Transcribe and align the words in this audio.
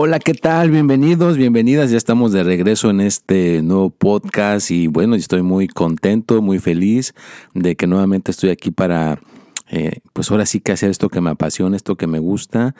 Hola, 0.00 0.20
¿qué 0.20 0.32
tal? 0.32 0.70
Bienvenidos, 0.70 1.36
bienvenidas. 1.36 1.90
Ya 1.90 1.96
estamos 1.96 2.30
de 2.30 2.44
regreso 2.44 2.88
en 2.88 3.00
este 3.00 3.62
nuevo 3.62 3.90
podcast 3.90 4.70
y 4.70 4.86
bueno, 4.86 5.16
estoy 5.16 5.42
muy 5.42 5.66
contento, 5.66 6.40
muy 6.40 6.60
feliz 6.60 7.14
de 7.52 7.74
que 7.74 7.88
nuevamente 7.88 8.30
estoy 8.30 8.50
aquí 8.50 8.70
para, 8.70 9.20
eh, 9.68 9.98
pues 10.12 10.30
ahora 10.30 10.46
sí 10.46 10.60
que 10.60 10.70
hacer 10.70 10.90
esto 10.90 11.08
que 11.08 11.20
me 11.20 11.30
apasiona, 11.30 11.74
esto 11.74 11.96
que 11.96 12.06
me 12.06 12.20
gusta. 12.20 12.76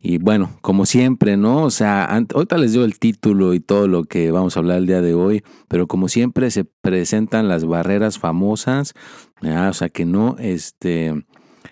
Y 0.00 0.16
bueno, 0.16 0.52
como 0.62 0.86
siempre, 0.86 1.36
¿no? 1.36 1.64
O 1.64 1.70
sea, 1.70 2.06
ahorita 2.06 2.56
les 2.56 2.72
dio 2.72 2.86
el 2.86 2.98
título 2.98 3.52
y 3.52 3.60
todo 3.60 3.86
lo 3.86 4.04
que 4.04 4.30
vamos 4.30 4.56
a 4.56 4.60
hablar 4.60 4.78
el 4.78 4.86
día 4.86 5.02
de 5.02 5.12
hoy, 5.12 5.44
pero 5.68 5.86
como 5.86 6.08
siempre 6.08 6.50
se 6.50 6.64
presentan 6.64 7.46
las 7.46 7.66
barreras 7.66 8.18
famosas, 8.18 8.94
o 9.42 9.72
sea, 9.74 9.90
que 9.90 10.06
no, 10.06 10.36
este, 10.38 11.26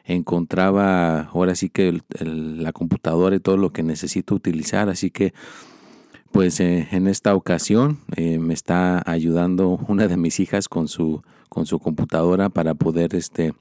encontraba 0.04 1.22
ahora 1.22 1.54
sí 1.54 1.68
que 1.68 2.00
la 2.20 2.72
computadora 2.72 3.36
y 3.36 3.40
todo 3.40 3.56
lo 3.56 3.72
que 3.72 3.82
necesito 3.82 4.34
utilizar. 4.34 4.88
Así 4.88 5.10
que 5.10 5.32
pues 6.32 6.60
eh, 6.60 6.88
en 6.90 7.06
esta 7.08 7.34
ocasión 7.34 7.98
eh, 8.16 8.38
me 8.38 8.54
está 8.54 9.02
ayudando 9.04 9.78
una 9.86 10.08
de 10.08 10.16
mis 10.16 10.40
hijas 10.40 10.68
con 10.68 10.88
su, 10.88 11.22
con 11.48 11.66
su 11.66 11.78
computadora 11.78 12.48
para 12.48 12.74
poder 12.74 13.14
este, 13.14 13.52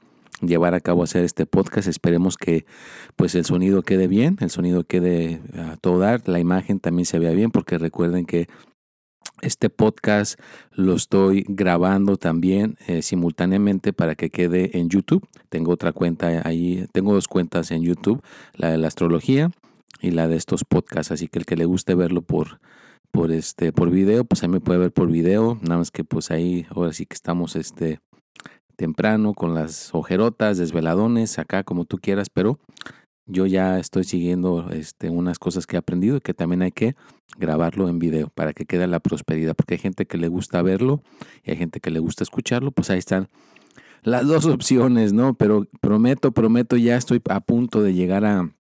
llevar 0.41 0.73
a 0.73 0.79
cabo 0.79 1.03
hacer 1.03 1.25
este 1.25 1.45
podcast. 1.45 1.87
Esperemos 1.87 2.37
que 2.37 2.65
pues 3.17 3.35
el 3.35 3.45
sonido 3.45 3.83
quede 3.83 4.07
bien, 4.07 4.37
el 4.39 4.49
sonido 4.49 4.85
quede 4.85 5.41
a 5.57 5.75
todo 5.77 5.99
dar, 5.99 6.27
la 6.27 6.39
imagen 6.39 6.79
también 6.79 7.05
se 7.05 7.19
vea 7.19 7.31
bien, 7.31 7.52
porque 7.52 7.77
recuerden 7.77 8.25
que 8.25 8.47
este 9.42 9.70
podcast 9.70 10.39
lo 10.72 10.95
estoy 10.95 11.45
grabando 11.47 12.17
también 12.17 12.78
eh, 12.88 13.02
simultáneamente 13.02 13.94
para 13.94 14.16
que 14.16 14.30
quede 14.30 14.78
en 14.78 14.89
YouTube. 14.89 15.28
Tengo 15.50 15.72
otra 15.72 15.92
cuenta 15.92 16.42
ahí, 16.45 16.88
tengo 16.92 17.14
dos 17.14 17.28
cuentas 17.28 17.72
en 17.72 17.83
YouTube, 17.83 18.22
la 18.56 18.72
de 18.72 18.78
la 18.78 18.88
astrología 18.88 19.52
y 20.00 20.11
la 20.11 20.28
de 20.28 20.36
estos 20.36 20.64
podcasts. 20.64 21.11
Así 21.11 21.28
que 21.28 21.39
el 21.39 21.45
que 21.45 21.56
le 21.56 21.66
guste 21.66 21.95
verlo 21.95 22.22
por, 22.22 22.59
por 23.11 23.32
este, 23.32 23.71
por 23.71 23.89
video, 23.89 24.23
pues 24.23 24.43
ahí 24.43 24.49
me 24.49 24.61
puede 24.61 24.80
ver 24.80 24.92
por 24.92 25.10
video. 25.10 25.58
Nada 25.61 25.77
más 25.77 25.92
que 25.92 26.04
pues 26.04 26.32
ahí 26.32 26.65
ahora 26.70 26.94
sí 26.94 27.05
que 27.05 27.15
estamos 27.15 27.55
este 27.55 27.99
temprano 28.76 29.33
con 29.33 29.54
las 29.54 29.94
ojerotas, 29.94 30.58
desveladones, 30.58 31.38
acá 31.38 31.64
como 31.64 31.86
tú 31.86 31.99
quieras, 31.99 32.30
pero 32.30 32.60
yo 33.31 33.45
ya 33.45 33.80
estoy 33.80 34.03
siguiendo 34.03 34.69
este, 34.71 35.09
unas 35.09 35.39
cosas 35.39 35.65
que 35.65 35.75
he 35.75 35.80
aprendido 35.80 36.17
y 36.17 36.21
que 36.21 36.33
también 36.33 36.61
hay 36.61 36.71
que 36.71 36.95
grabarlo 37.37 37.87
en 37.87 37.97
video 37.97 38.30
para 38.30 38.53
que 38.53 38.65
quede 38.65 38.87
la 38.87 38.99
prosperidad, 38.99 39.55
porque 39.55 39.75
hay 39.75 39.80
gente 39.80 40.05
que 40.05 40.17
le 40.17 40.27
gusta 40.27 40.61
verlo 40.61 41.02
y 41.43 41.52
hay 41.52 41.58
gente 41.58 41.80
que 41.80 41.91
le 41.91 41.99
gusta 41.99 42.23
escucharlo, 42.23 42.71
pues 42.71 42.89
ahí 42.89 42.99
están 42.99 43.30
las 44.03 44.27
dos 44.27 44.45
opciones, 44.47 45.14
¿no? 45.14 45.33
Pero 45.36 45.67
prometo, 45.80 46.31
prometo, 46.31 46.75
ya 46.75 46.97
estoy 46.97 47.21
a 47.30 47.39
punto 47.39 47.81
de 47.81 47.93
llegar 47.93 48.25
a, 48.25 48.52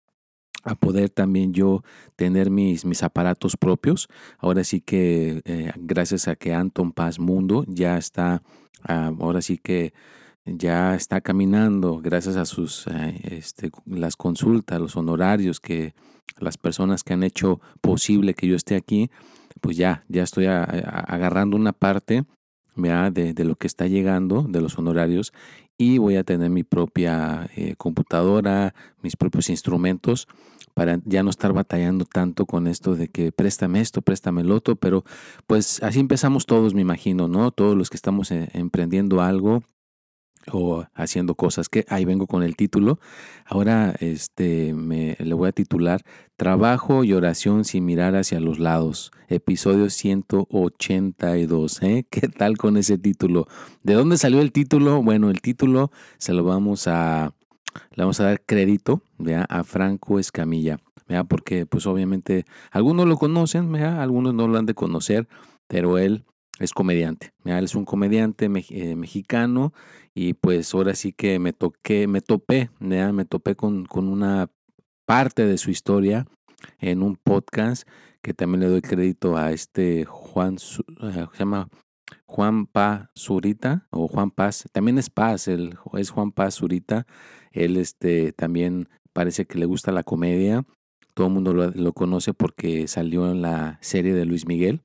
a 0.63 0.75
poder 0.75 1.09
también 1.09 1.53
yo 1.53 1.83
tener 2.15 2.49
mis, 2.49 2.85
mis 2.85 3.03
aparatos 3.03 3.57
propios. 3.57 4.07
Ahora 4.37 4.63
sí 4.63 4.81
que 4.81 5.41
eh, 5.45 5.71
gracias 5.77 6.27
a 6.27 6.35
que 6.35 6.53
Anton 6.53 6.91
Paz 6.91 7.19
Mundo 7.19 7.65
ya 7.67 7.97
está, 7.97 8.41
ah, 8.83 9.11
ahora 9.19 9.41
sí 9.41 9.57
que 9.57 9.93
ya 10.45 10.95
está 10.95 11.21
caminando 11.21 11.99
gracias 11.99 12.35
a 12.35 12.45
sus 12.45 12.87
eh, 12.87 13.19
este, 13.23 13.71
las 13.85 14.15
consultas, 14.15 14.79
los 14.79 14.95
honorarios 14.95 15.59
que 15.59 15.93
las 16.39 16.57
personas 16.57 17.03
que 17.03 17.13
han 17.13 17.23
hecho 17.23 17.61
posible 17.81 18.33
que 18.33 18.47
yo 18.47 18.55
esté 18.55 18.75
aquí, 18.75 19.11
pues 19.59 19.77
ya, 19.77 20.03
ya 20.07 20.23
estoy 20.23 20.45
agarrando 20.47 21.57
una 21.57 21.73
parte 21.73 22.23
de, 22.75 23.33
de, 23.33 23.45
lo 23.45 23.55
que 23.55 23.67
está 23.67 23.87
llegando, 23.87 24.43
de 24.47 24.61
los 24.61 24.77
honorarios, 24.77 25.33
y 25.77 25.97
voy 25.97 26.15
a 26.15 26.23
tener 26.23 26.49
mi 26.49 26.63
propia 26.63 27.49
eh, 27.55 27.75
computadora, 27.77 28.73
mis 29.01 29.15
propios 29.15 29.49
instrumentos 29.49 30.27
para 30.73 30.99
ya 31.05 31.21
no 31.21 31.29
estar 31.29 31.53
batallando 31.53 32.05
tanto 32.05 32.45
con 32.45 32.67
esto 32.67 32.95
de 32.95 33.09
que 33.09 33.31
préstame 33.31 33.81
esto, 33.81 34.01
préstame 34.01 34.41
el 34.41 34.51
otro, 34.51 34.75
pero 34.75 35.03
pues 35.47 35.83
así 35.83 35.99
empezamos 35.99 36.45
todos, 36.45 36.73
me 36.73 36.81
imagino, 36.81 37.27
¿no? 37.27 37.51
Todos 37.51 37.75
los 37.75 37.89
que 37.89 37.97
estamos 37.97 38.31
eh, 38.31 38.49
emprendiendo 38.53 39.21
algo, 39.21 39.63
o 40.51 40.85
haciendo 40.93 41.35
cosas 41.35 41.69
que 41.69 41.85
ahí 41.89 42.05
vengo 42.05 42.27
con 42.27 42.43
el 42.43 42.55
título. 42.55 42.99
Ahora 43.45 43.93
este 43.99 44.73
me 44.73 45.15
le 45.19 45.33
voy 45.33 45.49
a 45.49 45.51
titular 45.51 46.01
Trabajo 46.41 47.03
y 47.03 47.13
oración 47.13 47.65
sin 47.65 47.85
mirar 47.85 48.15
hacia 48.15 48.39
los 48.39 48.57
lados, 48.57 49.11
episodio 49.27 49.91
182, 49.91 51.83
¿eh? 51.83 52.05
¿Qué 52.09 52.27
tal 52.29 52.57
con 52.57 52.77
ese 52.77 52.97
título? 52.97 53.47
¿De 53.83 53.93
dónde 53.93 54.17
salió 54.17 54.41
el 54.41 54.51
título? 54.51 55.03
Bueno, 55.03 55.29
el 55.29 55.39
título 55.41 55.91
se 56.17 56.33
lo 56.33 56.43
vamos 56.43 56.87
a 56.87 57.35
le 57.95 58.03
vamos 58.03 58.19
a 58.19 58.23
dar 58.23 58.41
crédito 58.43 59.03
¿vea? 59.19 59.45
a 59.49 59.63
Franco 59.63 60.17
Escamilla, 60.17 60.79
¿vea? 61.07 61.23
porque 61.23 61.65
pues 61.65 61.85
obviamente 61.85 62.45
algunos 62.71 63.05
lo 63.05 63.17
conocen, 63.17 63.71
¿vea? 63.71 64.01
algunos 64.01 64.33
no 64.33 64.47
lo 64.47 64.57
han 64.57 64.65
de 64.65 64.73
conocer, 64.73 65.27
pero 65.67 65.99
él 65.99 66.25
es 66.59 66.73
comediante. 66.73 67.33
Él 67.45 67.63
es 67.63 67.75
un 67.75 67.85
comediante 67.85 68.45
eh, 68.69 68.95
mexicano 68.95 69.73
y 70.13 70.33
pues 70.33 70.73
ahora 70.73 70.95
sí 70.95 71.13
que 71.13 71.39
me 71.39 71.53
toqué, 71.53 72.07
me 72.07 72.21
topé, 72.21 72.69
me 72.79 73.25
topé 73.25 73.55
con, 73.55 73.85
con, 73.85 74.07
una 74.07 74.49
parte 75.05 75.45
de 75.45 75.57
su 75.57 75.71
historia 75.71 76.27
en 76.79 77.01
un 77.01 77.15
podcast 77.15 77.87
que 78.21 78.33
también 78.33 78.61
le 78.61 78.67
doy 78.67 78.81
crédito 78.81 79.37
a 79.37 79.51
este 79.51 80.05
Juan, 80.05 80.55
eh, 80.55 81.25
se 81.31 81.39
llama 81.39 81.69
Juan 82.27 82.67
Paz 82.67 83.09
Zurita 83.17 83.87
o 83.89 84.07
Juan 84.07 84.29
Paz, 84.31 84.65
también 84.71 84.97
es 84.97 85.09
Paz, 85.09 85.47
el, 85.47 85.77
es 85.93 86.11
Juan 86.11 86.31
Paz 86.31 86.55
Zurita, 86.55 87.07
él 87.51 87.77
este, 87.77 88.31
también 88.33 88.89
parece 89.13 89.45
que 89.45 89.57
le 89.57 89.65
gusta 89.65 89.91
la 89.91 90.03
comedia, 90.03 90.65
todo 91.15 91.27
el 91.27 91.33
mundo 91.33 91.53
lo, 91.53 91.71
lo 91.71 91.93
conoce 91.93 92.33
porque 92.33 92.87
salió 92.87 93.31
en 93.31 93.41
la 93.41 93.79
serie 93.81 94.13
de 94.13 94.25
Luis 94.25 94.45
Miguel 94.45 94.83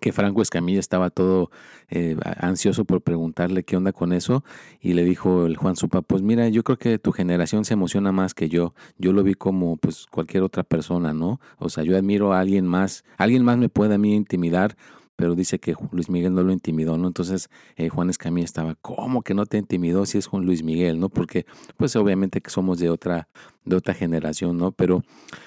que 0.00 0.12
Franco 0.12 0.42
Escamilla 0.42 0.80
estaba 0.80 1.10
todo 1.10 1.50
eh, 1.88 2.16
ansioso 2.38 2.84
por 2.84 3.00
preguntarle 3.00 3.64
qué 3.64 3.76
onda 3.76 3.92
con 3.92 4.12
eso 4.12 4.44
y 4.80 4.94
le 4.94 5.04
dijo 5.04 5.46
el 5.46 5.56
Juan 5.56 5.76
Supa, 5.76 6.02
pues 6.02 6.22
mira, 6.22 6.48
yo 6.48 6.62
creo 6.64 6.78
que 6.78 6.98
tu 6.98 7.12
generación 7.12 7.64
se 7.64 7.74
emociona 7.74 8.12
más 8.12 8.34
que 8.34 8.48
yo. 8.48 8.74
Yo 8.98 9.12
lo 9.12 9.22
vi 9.22 9.34
como 9.34 9.76
pues 9.76 10.06
cualquier 10.06 10.42
otra 10.42 10.64
persona, 10.64 11.12
¿no? 11.12 11.40
O 11.58 11.68
sea, 11.68 11.84
yo 11.84 11.96
admiro 11.96 12.32
a 12.32 12.40
alguien 12.40 12.66
más, 12.66 13.04
alguien 13.16 13.44
más 13.44 13.58
me 13.58 13.68
puede 13.68 13.94
a 13.94 13.98
mí 13.98 14.14
intimidar 14.14 14.76
pero 15.16 15.34
dice 15.34 15.58
que 15.58 15.74
Luis 15.90 16.10
Miguel 16.10 16.34
no 16.34 16.42
lo 16.42 16.52
intimidó, 16.52 16.98
¿no? 16.98 17.08
Entonces 17.08 17.48
eh, 17.76 17.88
Juan 17.88 18.10
Escamilla 18.10 18.44
estaba, 18.44 18.74
¿cómo 18.76 19.22
que 19.22 19.34
no 19.34 19.46
te 19.46 19.58
intimidó 19.58 20.06
si 20.06 20.18
es 20.18 20.26
Juan 20.26 20.44
Luis 20.44 20.62
Miguel, 20.62 21.00
¿no? 21.00 21.08
Porque 21.08 21.46
pues 21.76 21.96
obviamente 21.96 22.40
que 22.40 22.50
somos 22.50 22.78
de 22.78 22.90
otra, 22.90 23.28
de 23.64 23.76
otra 23.76 23.94
generación, 23.94 24.58
¿no? 24.58 24.72
Pero 24.72 25.02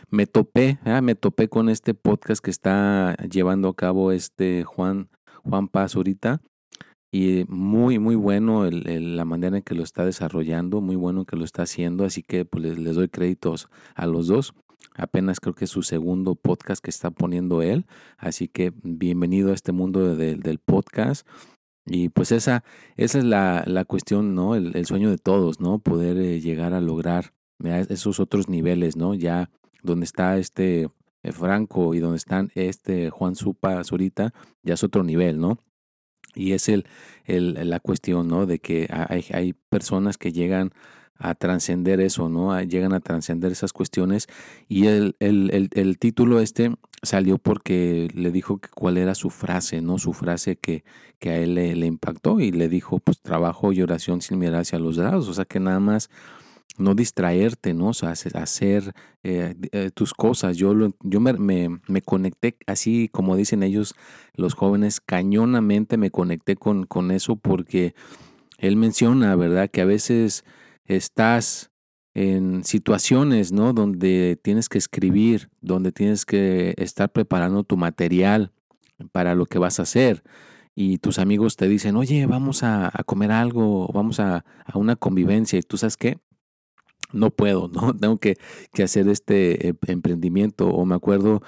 me 0.09 0.25
topé, 0.25 0.79
¿eh? 0.85 1.01
me 1.01 1.15
topé 1.15 1.47
con 1.47 1.69
este 1.69 1.93
podcast 1.93 2.43
que 2.43 2.51
está 2.51 3.15
llevando 3.31 3.69
a 3.69 3.75
cabo 3.75 4.11
este 4.11 4.63
Juan, 4.63 5.09
Juan 5.43 5.67
Paz 5.67 5.95
ahorita. 5.95 6.41
Y 7.11 7.45
muy, 7.47 7.97
muy 7.97 8.13
bueno 8.13 8.69
la 8.69 9.25
manera 9.25 9.57
en 9.57 9.63
que 9.63 9.73
lo 9.73 9.81
está 9.81 10.05
desarrollando, 10.05 10.79
muy 10.79 10.95
bueno 10.95 11.25
que 11.25 11.37
lo 11.37 11.43
está 11.43 11.63
haciendo, 11.63 12.05
así 12.05 12.21
que 12.21 12.45
pues 12.45 12.77
les 12.77 12.95
doy 12.95 13.09
créditos 13.09 13.67
a 13.95 14.05
los 14.05 14.27
dos. 14.27 14.53
Apenas 14.95 15.39
creo 15.39 15.55
que 15.55 15.65
es 15.65 15.71
su 15.71 15.83
segundo 15.83 16.35
podcast 16.35 16.83
que 16.83 16.89
está 16.89 17.11
poniendo 17.11 17.61
él. 17.61 17.85
Así 18.17 18.47
que 18.47 18.73
bienvenido 18.83 19.51
a 19.51 19.53
este 19.53 19.71
mundo 19.71 20.15
del 20.15 20.59
podcast. 20.59 21.27
Y 21.85 22.09
pues 22.09 22.31
esa, 22.31 22.63
esa 22.97 23.17
es 23.17 23.23
la, 23.23 23.63
la 23.65 23.85
cuestión, 23.85 24.35
¿no? 24.35 24.55
El, 24.55 24.85
sueño 24.85 25.09
de 25.09 25.17
todos, 25.17 25.59
¿no? 25.59 25.79
Poder 25.79 26.17
eh, 26.17 26.39
llegar 26.39 26.73
a 26.73 26.81
lograr 26.81 27.33
esos 27.63 28.19
otros 28.19 28.47
niveles, 28.47 28.95
¿no? 28.95 29.15
Ya 29.15 29.49
donde 29.81 30.05
está 30.05 30.37
este 30.37 30.89
eh, 31.23 31.31
Franco 31.31 31.93
y 31.93 31.99
donde 31.99 32.17
están 32.17 32.51
este 32.55 33.09
Juan 33.09 33.35
Supa 33.35 33.83
Zurita, 33.83 34.33
ya 34.63 34.75
es 34.75 34.83
otro 34.83 35.03
nivel, 35.03 35.39
¿no? 35.39 35.57
Y 36.35 36.51
es 36.51 36.69
el, 36.69 36.85
el, 37.25 37.69
la 37.69 37.79
cuestión, 37.79 38.27
¿no? 38.27 38.45
De 38.45 38.59
que 38.59 38.87
hay, 38.91 39.25
hay 39.33 39.53
personas 39.53 40.17
que 40.17 40.31
llegan 40.31 40.71
a 41.19 41.35
trascender 41.35 41.99
eso, 41.99 42.29
¿no? 42.29 42.59
Llegan 42.63 42.93
a 42.93 43.01
trascender 43.01 43.51
esas 43.51 43.73
cuestiones. 43.73 44.27
Y 44.69 44.87
el, 44.87 45.15
el, 45.19 45.69
el, 45.73 45.99
título 45.99 46.39
este 46.39 46.73
salió 47.03 47.37
porque 47.37 48.07
le 48.13 48.31
dijo 48.31 48.57
que 48.57 48.69
cuál 48.69 48.97
era 48.97 49.13
su 49.15 49.29
frase, 49.29 49.81
¿no? 49.81 49.97
Su 49.99 50.13
frase 50.13 50.55
que, 50.55 50.85
que 51.19 51.29
a 51.31 51.37
él 51.37 51.55
le, 51.55 51.85
impactó 51.85 52.39
y 52.39 52.51
le 52.51 52.69
dijo, 52.69 52.99
pues 52.99 53.19
trabajo 53.19 53.73
y 53.73 53.81
oración 53.81 54.21
sin 54.21 54.39
mirar 54.39 54.61
hacia 54.61 54.79
los 54.79 54.95
lados. 54.95 55.27
O 55.27 55.33
sea 55.33 55.43
que 55.43 55.59
nada 55.59 55.81
más 55.81 56.09
no 56.77 56.95
distraerte, 56.95 57.73
¿no? 57.73 57.89
O 57.89 57.93
sea, 57.93 58.11
hacer 58.11 58.93
eh, 59.23 59.55
eh, 59.73 59.91
tus 59.93 60.13
cosas. 60.13 60.55
Yo, 60.55 60.73
yo 61.01 61.19
me, 61.19 61.69
me, 61.85 62.01
conecté, 62.01 62.55
así 62.65 63.09
como 63.11 63.35
dicen 63.35 63.61
ellos, 63.63 63.93
los 64.35 64.53
jóvenes, 64.53 65.01
cañonamente 65.01 65.97
me 65.97 66.11
conecté 66.11 66.55
con, 66.55 66.85
con 66.85 67.11
eso 67.11 67.35
porque 67.35 67.93
él 68.57 68.77
menciona, 68.77 69.35
¿verdad? 69.35 69.69
Que 69.69 69.81
a 69.81 69.85
veces 69.85 70.45
estás 70.89 71.71
en 72.13 72.63
situaciones, 72.65 73.53
¿no? 73.53 73.71
Donde 73.71 74.37
tienes 74.41 74.67
que 74.67 74.77
escribir, 74.77 75.49
donde 75.61 75.91
tienes 75.91 76.25
que 76.25 76.73
estar 76.77 77.11
preparando 77.11 77.63
tu 77.63 77.77
material 77.77 78.51
para 79.11 79.35
lo 79.35 79.45
que 79.45 79.59
vas 79.59 79.79
a 79.79 79.83
hacer. 79.83 80.23
Y 80.75 80.97
tus 80.97 81.19
amigos 81.19 81.55
te 81.55 81.67
dicen, 81.67 81.95
oye, 81.95 82.25
vamos 82.25 82.63
a, 82.63 82.91
comer 83.05 83.31
algo, 83.31 83.87
vamos 83.93 84.19
a, 84.19 84.45
a, 84.65 84.77
una 84.77 84.95
convivencia. 84.95 85.59
Y 85.59 85.61
tú 85.61 85.77
sabes 85.77 85.97
qué, 85.97 86.19
no 87.11 87.31
puedo, 87.31 87.69
¿no? 87.69 87.93
Tengo 87.97 88.17
que, 88.17 88.37
que 88.73 88.83
hacer 88.83 89.07
este 89.07 89.69
eh, 89.69 89.73
emprendimiento. 89.87 90.67
O 90.67 90.85
me 90.85 90.95
acuerdo, 90.95 91.41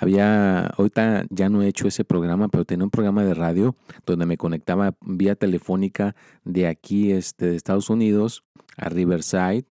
había, 0.00 0.66
ahorita 0.66 1.26
ya 1.30 1.48
no 1.48 1.62
he 1.62 1.68
hecho 1.68 1.88
ese 1.88 2.04
programa, 2.04 2.48
pero 2.48 2.64
tenía 2.64 2.84
un 2.84 2.90
programa 2.90 3.24
de 3.24 3.34
radio 3.34 3.76
donde 4.06 4.26
me 4.26 4.36
conectaba 4.36 4.94
vía 5.00 5.34
telefónica 5.34 6.14
de 6.44 6.66
aquí, 6.66 7.10
este, 7.10 7.46
de 7.46 7.56
Estados 7.56 7.90
Unidos 7.90 8.44
a 8.76 8.88
Riverside, 8.88 9.64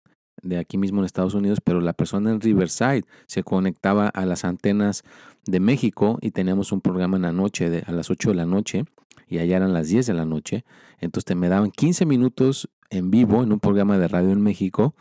de 0.42 0.58
aquí 0.58 0.78
mismo 0.78 1.00
en 1.00 1.04
Estados 1.04 1.34
Unidos, 1.34 1.60
pero 1.62 1.80
la 1.80 1.92
persona 1.92 2.30
en 2.30 2.40
Riverside 2.40 3.04
se 3.26 3.42
conectaba 3.42 4.08
a 4.08 4.24
las 4.24 4.44
antenas 4.44 5.02
de 5.46 5.60
México 5.60 6.18
y 6.20 6.30
teníamos 6.30 6.72
un 6.72 6.80
programa 6.80 7.16
en 7.16 7.22
la 7.22 7.32
noche, 7.32 7.68
de, 7.68 7.84
a 7.86 7.92
las 7.92 8.10
8 8.10 8.30
de 8.30 8.34
la 8.34 8.46
noche, 8.46 8.84
y 9.28 9.38
allá 9.38 9.56
eran 9.56 9.72
las 9.72 9.88
10 9.88 10.06
de 10.06 10.14
la 10.14 10.24
noche. 10.24 10.64
Entonces 11.00 11.36
me 11.36 11.48
daban 11.48 11.70
15 11.70 12.06
minutos 12.06 12.68
en 12.90 13.10
vivo 13.10 13.42
en 13.42 13.52
un 13.52 13.60
programa 13.60 13.98
de 13.98 14.08
radio 14.08 14.30
en 14.30 14.42
México 14.42 14.94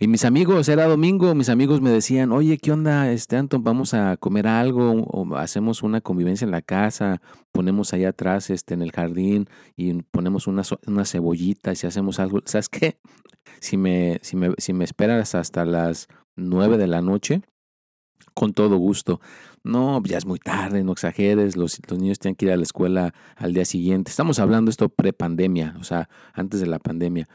y 0.00 0.06
mis 0.06 0.24
amigos, 0.24 0.68
era 0.68 0.86
domingo, 0.86 1.34
mis 1.34 1.48
amigos 1.48 1.80
me 1.80 1.90
decían, 1.90 2.30
oye, 2.30 2.58
¿qué 2.58 2.70
onda, 2.70 3.10
este 3.10 3.36
Anton? 3.36 3.64
Vamos 3.64 3.94
a 3.94 4.16
comer 4.16 4.46
algo, 4.46 4.92
o 4.92 5.36
hacemos 5.36 5.82
una 5.82 6.00
convivencia 6.00 6.44
en 6.44 6.52
la 6.52 6.62
casa, 6.62 7.20
ponemos 7.50 7.92
allá 7.92 8.10
atrás, 8.10 8.50
este, 8.50 8.74
en 8.74 8.82
el 8.82 8.92
jardín, 8.92 9.48
y 9.76 9.94
ponemos 10.02 10.46
unas, 10.46 10.72
unas 10.86 11.10
cebollitas 11.10 11.82
y 11.82 11.86
hacemos 11.88 12.20
algo. 12.20 12.40
¿Sabes 12.44 12.68
qué? 12.68 12.98
Si 13.60 13.76
me, 13.76 14.20
si 14.22 14.36
me, 14.36 14.52
si 14.58 14.72
me 14.72 14.84
esperas 14.84 15.34
hasta 15.34 15.64
las 15.64 16.06
nueve 16.36 16.76
de 16.76 16.86
la 16.86 17.02
noche, 17.02 17.42
con 18.34 18.52
todo 18.52 18.76
gusto. 18.76 19.20
No, 19.64 20.00
ya 20.04 20.18
es 20.18 20.26
muy 20.26 20.38
tarde, 20.38 20.84
no 20.84 20.92
exageres, 20.92 21.56
los, 21.56 21.80
los 21.88 21.98
niños 21.98 22.20
tienen 22.20 22.36
que 22.36 22.46
ir 22.46 22.52
a 22.52 22.56
la 22.56 22.62
escuela 22.62 23.14
al 23.34 23.54
día 23.54 23.64
siguiente. 23.64 24.10
Estamos 24.10 24.38
hablando 24.38 24.70
esto 24.70 24.90
pre-pandemia, 24.90 25.74
o 25.80 25.82
sea, 25.82 26.08
antes 26.34 26.60
de 26.60 26.66
la 26.66 26.78
pandemia. 26.78 27.26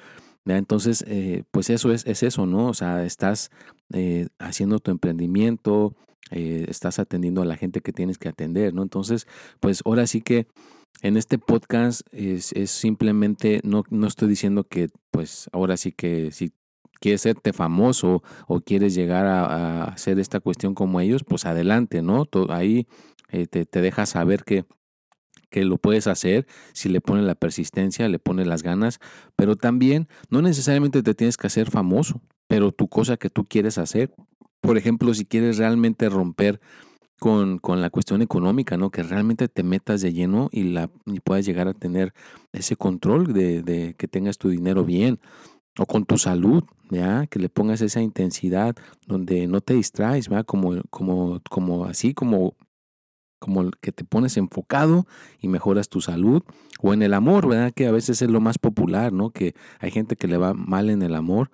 Entonces, 0.46 1.04
eh, 1.08 1.44
pues 1.52 1.70
eso 1.70 1.92
es, 1.92 2.06
es, 2.06 2.24
eso, 2.24 2.46
¿no? 2.46 2.68
O 2.68 2.74
sea, 2.74 3.06
estás 3.06 3.50
eh, 3.94 4.28
haciendo 4.40 4.80
tu 4.80 4.92
emprendimiento, 4.92 5.96
eh, 6.32 6.66
estás 6.68 7.00
atendiendo 7.00 7.42
a 7.42 7.46
la 7.46 7.58
gente 7.58 7.82
que 7.82 7.94
tienes 7.94 8.18
que 8.18 8.30
atender, 8.30 8.74
¿no? 8.74 8.84
Entonces, 8.84 9.28
pues 9.60 9.82
ahora 9.86 10.06
sí 10.08 10.22
que 10.22 10.48
en 11.02 11.18
este 11.18 11.38
podcast 11.38 12.02
es, 12.12 12.52
es 12.54 12.72
simplemente, 12.72 13.62
no, 13.64 13.84
no 13.90 14.08
estoy 14.08 14.28
diciendo 14.28 14.66
que, 14.66 14.90
pues 15.12 15.50
ahora 15.54 15.78
sí 15.78 15.92
que 15.92 16.32
si 16.32 16.52
quieres 17.00 17.22
serte 17.22 17.54
famoso 17.54 18.24
o 18.48 18.62
quieres 18.62 18.96
llegar 18.96 19.26
a, 19.26 19.86
hacer 19.86 20.20
esta 20.20 20.40
cuestión 20.40 20.76
como 20.76 21.00
ellos, 21.00 21.24
pues 21.24 21.46
adelante, 21.46 22.02
¿no? 22.02 22.26
ahí 22.50 22.88
te, 23.30 23.66
te 23.66 23.82
deja 23.82 24.06
saber 24.06 24.44
que 24.44 24.66
que 25.54 25.64
lo 25.66 25.78
puedes 25.78 26.08
hacer 26.08 26.48
si 26.74 26.90
le 26.90 27.00
pones 27.00 27.26
la 27.26 27.36
persistencia, 27.36 28.10
le 28.10 28.18
pones 28.18 28.48
las 28.48 28.64
ganas, 28.64 29.00
pero 29.36 29.56
también 29.56 30.08
no 30.32 30.42
necesariamente 30.42 31.04
te 31.04 31.14
tienes 31.14 31.38
que 31.38 31.46
hacer 31.46 31.70
famoso, 31.70 32.22
pero 32.48 32.72
tu 32.72 32.88
cosa 32.88 33.18
que 33.18 33.30
tú 33.30 33.46
quieres 33.46 33.78
hacer, 33.78 34.16
por 34.62 34.80
ejemplo, 34.80 35.14
si 35.14 35.26
quieres 35.26 35.60
realmente 35.60 36.10
romper 36.10 36.60
con, 37.20 37.60
con, 37.60 37.82
la 37.82 37.92
cuestión 37.92 38.24
económica, 38.24 38.78
¿no? 38.78 38.90
Que 38.90 39.04
realmente 39.04 39.48
te 39.48 39.62
metas 39.62 40.02
de 40.02 40.12
lleno 40.12 40.50
y, 40.52 40.64
la, 40.64 40.90
y 41.06 41.20
puedas 41.20 41.46
llegar 41.46 41.68
a 41.68 41.76
tener 41.76 42.16
ese 42.52 42.76
control 42.76 43.32
de, 43.32 43.62
de, 43.62 43.94
que 43.94 44.08
tengas 44.08 44.40
tu 44.40 44.50
dinero 44.50 44.84
bien. 44.84 45.20
O 45.78 45.86
con 45.86 46.06
tu 46.06 46.18
salud, 46.18 46.64
¿ya? 46.90 47.28
Que 47.28 47.40
le 47.40 47.50
pongas 47.50 47.82
esa 47.82 48.02
intensidad 48.02 48.76
donde 49.08 49.48
no 49.48 49.62
te 49.62 49.76
distraes, 49.76 50.32
¿va? 50.32 50.44
Como, 50.44 50.82
como, 50.90 51.42
como 51.50 51.86
así, 51.86 52.14
como 52.14 52.56
como 53.44 53.72
que 53.82 53.92
te 53.92 54.06
pones 54.06 54.38
enfocado 54.38 55.06
y 55.42 55.50
mejoras 55.50 55.90
tu 55.90 56.00
salud, 56.00 56.44
o 56.80 56.94
en 56.94 57.02
el 57.02 57.14
amor, 57.14 57.50
¿verdad? 57.50 57.74
Que 57.76 57.88
a 57.88 57.92
veces 57.92 58.22
es 58.22 58.30
lo 58.30 58.40
más 58.40 58.58
popular, 58.58 59.12
¿no? 59.12 59.32
Que 59.32 59.54
hay 59.80 59.92
gente 59.92 60.16
que 60.16 60.30
le 60.30 60.38
va 60.38 60.54
mal 60.54 60.90
en 60.90 61.02
el 61.02 61.14
amor 61.14 61.52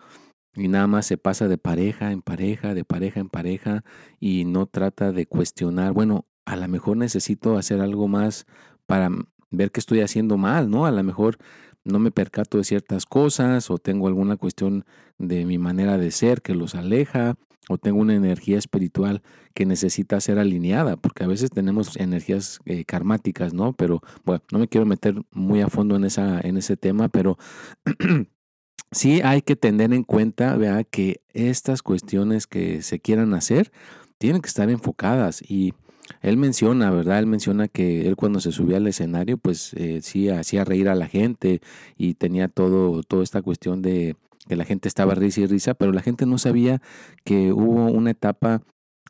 y 0.53 0.67
nada 0.67 0.85
más 0.85 1.07
se 1.07 1.17
pasa 1.17 1.47
de 1.47 1.57
pareja 1.57 2.11
en 2.11 2.21
pareja, 2.21 2.75
de 2.75 2.85
pareja 2.85 3.19
en 3.19 3.29
pareja 3.29 3.83
y 4.19 4.45
no 4.45 4.67
trata 4.67 5.11
de 5.11 5.25
cuestionar, 5.25 5.93
bueno, 5.93 6.25
a 6.45 6.55
lo 6.55 6.67
mejor 6.67 6.95
necesito 6.95 7.57
hacer 7.57 7.81
algo 7.81 8.07
más 8.07 8.45
para 8.85 9.09
ver 9.49 9.71
que 9.71 9.79
estoy 9.79 10.01
haciendo 10.01 10.37
mal, 10.37 10.69
¿no? 10.69 10.85
A 10.85 10.91
lo 10.91 11.03
mejor 11.03 11.37
no 11.83 11.97
me 11.97 12.11
percato 12.11 12.59
de 12.59 12.65
ciertas 12.65 13.07
cosas 13.07 13.71
o 13.71 13.79
tengo 13.79 14.07
alguna 14.07 14.37
cuestión 14.37 14.85
de 15.17 15.43
mi 15.45 15.57
manera 15.57 15.97
de 15.97 16.11
ser 16.11 16.43
que 16.43 16.53
los 16.53 16.75
aleja 16.75 17.35
o 17.69 17.77
tengo 17.77 17.99
una 17.99 18.15
energía 18.15 18.57
espiritual 18.57 19.21
que 19.53 19.67
necesita 19.67 20.19
ser 20.19 20.39
alineada, 20.39 20.97
porque 20.97 21.23
a 21.23 21.27
veces 21.27 21.51
tenemos 21.51 21.95
energías 21.97 22.59
eh, 22.65 22.83
karmáticas, 22.83 23.53
¿no? 23.53 23.73
Pero 23.73 24.01
bueno, 24.25 24.41
no 24.51 24.59
me 24.59 24.67
quiero 24.67 24.87
meter 24.87 25.21
muy 25.31 25.61
a 25.61 25.69
fondo 25.69 25.95
en, 25.95 26.03
esa, 26.03 26.41
en 26.41 26.57
ese 26.57 26.77
tema, 26.77 27.09
pero 27.09 27.37
sí 28.91 29.21
hay 29.23 29.43
que 29.43 29.55
tener 29.55 29.93
en 29.93 30.03
cuenta, 30.03 30.55
vea, 30.57 30.83
que 30.83 31.21
estas 31.33 31.83
cuestiones 31.83 32.47
que 32.47 32.81
se 32.81 32.99
quieran 32.99 33.35
hacer 33.35 33.71
tienen 34.17 34.41
que 34.41 34.47
estar 34.47 34.69
enfocadas 34.71 35.43
y 35.47 35.75
él 36.21 36.37
menciona, 36.37 36.89
¿verdad? 36.89 37.19
Él 37.19 37.27
menciona 37.27 37.67
que 37.67 38.07
él 38.07 38.15
cuando 38.15 38.39
se 38.39 38.51
subía 38.51 38.77
al 38.77 38.87
escenario, 38.87 39.37
pues 39.37 39.75
eh, 39.75 39.99
sí 40.01 40.27
hacía 40.29 40.65
reír 40.65 40.89
a 40.89 40.95
la 40.95 41.07
gente 41.07 41.61
y 41.97 42.15
tenía 42.15 42.47
todo, 42.47 43.03
toda 43.03 43.23
esta 43.23 43.43
cuestión 43.43 43.83
de 43.83 44.15
que 44.49 44.55
la 44.55 44.65
gente 44.65 44.87
estaba 44.87 45.13
risa 45.13 45.41
y 45.41 45.45
risa, 45.45 45.75
pero 45.75 45.91
la 45.91 46.01
gente 46.01 46.25
no 46.25 46.39
sabía 46.39 46.81
que 47.23 47.53
hubo 47.53 47.85
una 47.85 48.09
etapa 48.09 48.63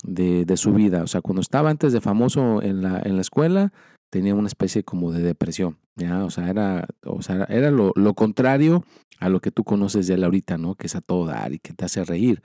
de, 0.03 0.43
de 0.43 0.57
su 0.57 0.73
vida. 0.73 1.01
O 1.01 1.07
sea, 1.07 1.21
cuando 1.21 1.41
estaba 1.41 1.69
antes 1.69 1.93
de 1.93 2.01
famoso 2.01 2.61
en 2.61 2.81
la, 2.81 3.01
en 3.03 3.15
la 3.15 3.21
escuela, 3.21 3.71
tenía 4.09 4.35
una 4.35 4.49
especie 4.49 4.83
como 4.83 5.13
de 5.13 5.21
depresión, 5.21 5.77
¿ya? 5.95 6.25
O 6.25 6.29
sea, 6.29 6.49
era, 6.49 6.87
o 7.05 7.21
sea, 7.21 7.45
era 7.45 7.71
lo, 7.71 7.93
lo, 7.95 8.13
contrario 8.15 8.83
a 9.19 9.29
lo 9.29 9.39
que 9.39 9.51
tú 9.51 9.63
conoces 9.63 10.07
de 10.07 10.15
él 10.15 10.25
ahorita, 10.25 10.57
¿no? 10.57 10.75
Que 10.75 10.87
es 10.87 10.95
a 10.95 11.01
todo 11.01 11.25
dar 11.25 11.53
y 11.53 11.59
que 11.59 11.73
te 11.73 11.85
hace 11.85 12.03
reír. 12.03 12.41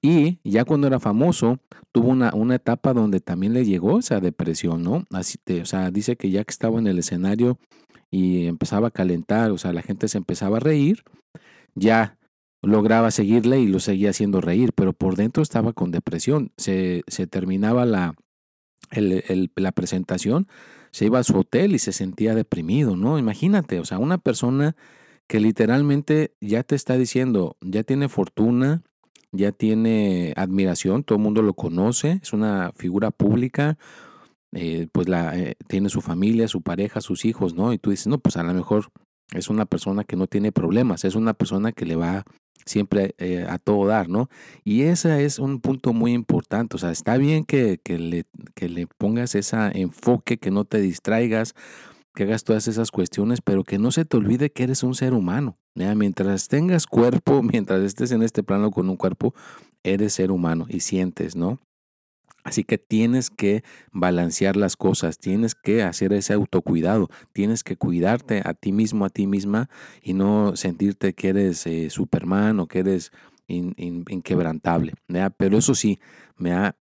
Y 0.00 0.38
ya 0.42 0.64
cuando 0.64 0.86
era 0.86 0.98
famoso, 0.98 1.58
tuvo 1.92 2.08
una, 2.08 2.32
una 2.34 2.54
etapa 2.54 2.94
donde 2.94 3.20
también 3.20 3.52
le 3.52 3.66
llegó 3.66 3.98
esa 3.98 4.18
depresión, 4.20 4.82
¿no? 4.82 5.04
Así 5.10 5.36
te, 5.44 5.60
o 5.60 5.66
sea, 5.66 5.90
dice 5.90 6.16
que 6.16 6.30
ya 6.30 6.42
que 6.42 6.52
estaba 6.52 6.78
en 6.78 6.86
el 6.86 6.98
escenario 6.98 7.58
y 8.10 8.46
empezaba 8.46 8.88
a 8.88 8.92
calentar, 8.92 9.50
o 9.50 9.58
sea, 9.58 9.74
la 9.74 9.82
gente 9.82 10.08
se 10.08 10.16
empezaba 10.16 10.56
a 10.56 10.60
reír, 10.60 11.02
ya 11.74 12.16
lograba 12.62 13.10
seguirle 13.10 13.60
y 13.60 13.66
lo 13.66 13.80
seguía 13.80 14.10
haciendo 14.10 14.40
reír, 14.40 14.72
pero 14.74 14.92
por 14.92 15.16
dentro 15.16 15.42
estaba 15.42 15.72
con 15.72 15.90
depresión. 15.90 16.52
Se, 16.56 17.02
se 17.06 17.26
terminaba 17.26 17.84
la, 17.86 18.14
el, 18.90 19.50
la 19.56 19.72
presentación, 19.72 20.48
se 20.90 21.06
iba 21.06 21.18
a 21.18 21.24
su 21.24 21.38
hotel 21.38 21.74
y 21.74 21.78
se 21.78 21.92
sentía 21.92 22.34
deprimido, 22.34 22.96
¿no? 22.96 23.18
Imagínate, 23.18 23.80
o 23.80 23.84
sea, 23.84 23.98
una 23.98 24.18
persona 24.18 24.76
que 25.26 25.40
literalmente 25.40 26.34
ya 26.40 26.62
te 26.64 26.74
está 26.74 26.96
diciendo, 26.96 27.56
ya 27.60 27.84
tiene 27.84 28.08
fortuna, 28.08 28.82
ya 29.32 29.52
tiene 29.52 30.32
admiración, 30.36 31.04
todo 31.04 31.16
el 31.16 31.22
mundo 31.22 31.42
lo 31.42 31.54
conoce, 31.54 32.18
es 32.20 32.32
una 32.32 32.72
figura 32.74 33.12
pública, 33.12 33.78
eh, 34.52 34.88
pues 34.90 35.08
la, 35.08 35.38
eh, 35.38 35.54
tiene 35.68 35.88
su 35.88 36.00
familia, 36.00 36.48
su 36.48 36.62
pareja, 36.62 37.00
sus 37.00 37.24
hijos, 37.24 37.54
¿no? 37.54 37.72
Y 37.72 37.78
tú 37.78 37.90
dices, 37.90 38.08
no, 38.08 38.18
pues 38.18 38.36
a 38.36 38.42
lo 38.42 38.52
mejor 38.52 38.88
es 39.32 39.48
una 39.48 39.66
persona 39.66 40.02
que 40.02 40.16
no 40.16 40.26
tiene 40.26 40.50
problemas, 40.50 41.04
es 41.04 41.14
una 41.14 41.34
persona 41.34 41.70
que 41.70 41.86
le 41.86 41.94
va 41.94 42.24
siempre 42.66 43.14
eh, 43.18 43.46
a 43.48 43.58
todo 43.58 43.86
dar, 43.86 44.08
¿no? 44.08 44.28
Y 44.64 44.82
ese 44.82 45.24
es 45.24 45.38
un 45.38 45.60
punto 45.60 45.92
muy 45.92 46.12
importante, 46.12 46.76
o 46.76 46.78
sea, 46.78 46.90
está 46.90 47.16
bien 47.16 47.44
que, 47.44 47.80
que, 47.82 47.98
le, 47.98 48.24
que 48.54 48.68
le 48.68 48.86
pongas 48.86 49.34
ese 49.34 49.56
enfoque, 49.74 50.38
que 50.38 50.50
no 50.50 50.64
te 50.64 50.80
distraigas, 50.80 51.54
que 52.14 52.24
hagas 52.24 52.44
todas 52.44 52.68
esas 52.68 52.90
cuestiones, 52.90 53.40
pero 53.40 53.64
que 53.64 53.78
no 53.78 53.92
se 53.92 54.04
te 54.04 54.16
olvide 54.16 54.50
que 54.50 54.64
eres 54.64 54.82
un 54.82 54.94
ser 54.94 55.14
humano. 55.14 55.58
Mientras 55.74 56.48
tengas 56.48 56.86
cuerpo, 56.86 57.42
mientras 57.42 57.82
estés 57.82 58.12
en 58.12 58.22
este 58.22 58.42
plano 58.42 58.70
con 58.70 58.88
un 58.88 58.96
cuerpo, 58.96 59.34
eres 59.82 60.14
ser 60.14 60.30
humano 60.30 60.66
y 60.68 60.80
sientes, 60.80 61.36
¿no? 61.36 61.60
Así 62.42 62.64
que 62.64 62.78
tienes 62.78 63.30
que 63.30 63.62
balancear 63.92 64.56
las 64.56 64.76
cosas, 64.76 65.18
tienes 65.18 65.54
que 65.54 65.82
hacer 65.82 66.12
ese 66.12 66.32
autocuidado, 66.32 67.08
tienes 67.32 67.62
que 67.62 67.76
cuidarte 67.76 68.42
a 68.44 68.54
ti 68.54 68.72
mismo, 68.72 69.04
a 69.04 69.10
ti 69.10 69.26
misma 69.26 69.68
y 70.02 70.14
no 70.14 70.56
sentirte 70.56 71.12
que 71.12 71.28
eres 71.28 71.66
eh, 71.66 71.90
Superman 71.90 72.60
o 72.60 72.66
que 72.66 72.78
eres 72.80 73.12
inquebrantable. 73.48 74.94
Pero 75.36 75.58
eso 75.58 75.74
sí, 75.74 75.98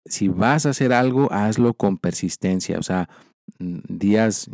si 0.05 0.29
vas 0.29 0.67
a 0.67 0.71
hacer 0.71 0.93
algo, 0.93 1.33
hazlo 1.33 1.75
con 1.75 1.97
persistencia. 1.97 2.79
O 2.79 2.83
sea, 2.83 3.09
días 3.59 4.51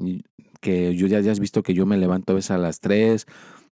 que 0.60 0.94
yo 0.94 1.06
ya, 1.06 1.20
ya 1.20 1.32
has 1.32 1.40
visto 1.40 1.62
que 1.62 1.74
yo 1.74 1.86
me 1.86 1.96
levanto 1.96 2.32
a 2.32 2.36
veces 2.36 2.50
a 2.52 2.58
las 2.58 2.80
3, 2.80 3.26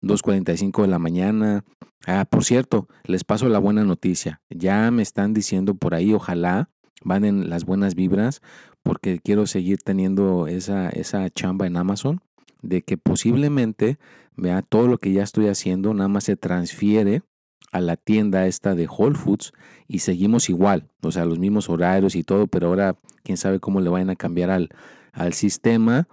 2.45 0.03 0.83
de 0.83 0.89
la 0.89 0.99
mañana. 0.99 1.65
Ah, 2.07 2.25
por 2.25 2.45
cierto, 2.45 2.89
les 3.05 3.25
paso 3.25 3.49
la 3.49 3.59
buena 3.59 3.85
noticia. 3.85 4.41
Ya 4.49 4.91
me 4.91 5.03
están 5.03 5.35
diciendo 5.35 5.75
por 5.75 5.95
ahí, 5.95 6.15
ojalá 6.15 6.71
van 7.03 7.25
en 7.25 7.49
las 7.51 7.65
buenas 7.65 7.95
vibras, 7.95 8.43
porque 8.83 9.19
quiero 9.19 9.47
seguir 9.47 9.79
teniendo 9.79 10.47
esa, 10.47 10.89
esa 10.91 11.29
chamba 11.31 11.67
en 11.67 11.77
Amazon, 11.77 12.21
de 12.63 12.83
que 12.83 12.97
posiblemente, 12.97 13.99
vea, 14.37 14.63
todo 14.63 14.89
lo 14.89 14.99
que 14.99 15.13
ya 15.13 15.23
estoy 15.23 15.49
haciendo 15.49 15.95
nada 15.95 16.09
más 16.09 16.25
se 16.25 16.37
transfiere 16.37 17.23
a 17.71 17.81
la 17.81 17.97
tienda 17.97 18.47
esta 18.47 18.75
de 18.75 18.89
Whole 18.89 19.15
Foods 19.17 19.53
y 19.87 20.01
seguimos 20.01 20.49
igual, 20.49 20.89
o 21.03 21.13
sea, 21.13 21.25
los 21.25 21.39
mismos 21.39 21.69
horarios 21.69 22.15
y 22.15 22.23
todo, 22.23 22.47
pero 22.47 22.69
ahora 22.69 22.97
quién 23.23 23.37
sabe 23.37 23.61
cómo 23.61 23.81
le 23.81 23.91
vayan 23.91 24.11
a 24.11 24.17
cambiar 24.17 24.51
al, 24.51 24.71
al 25.13 25.35
sistema 25.35 26.09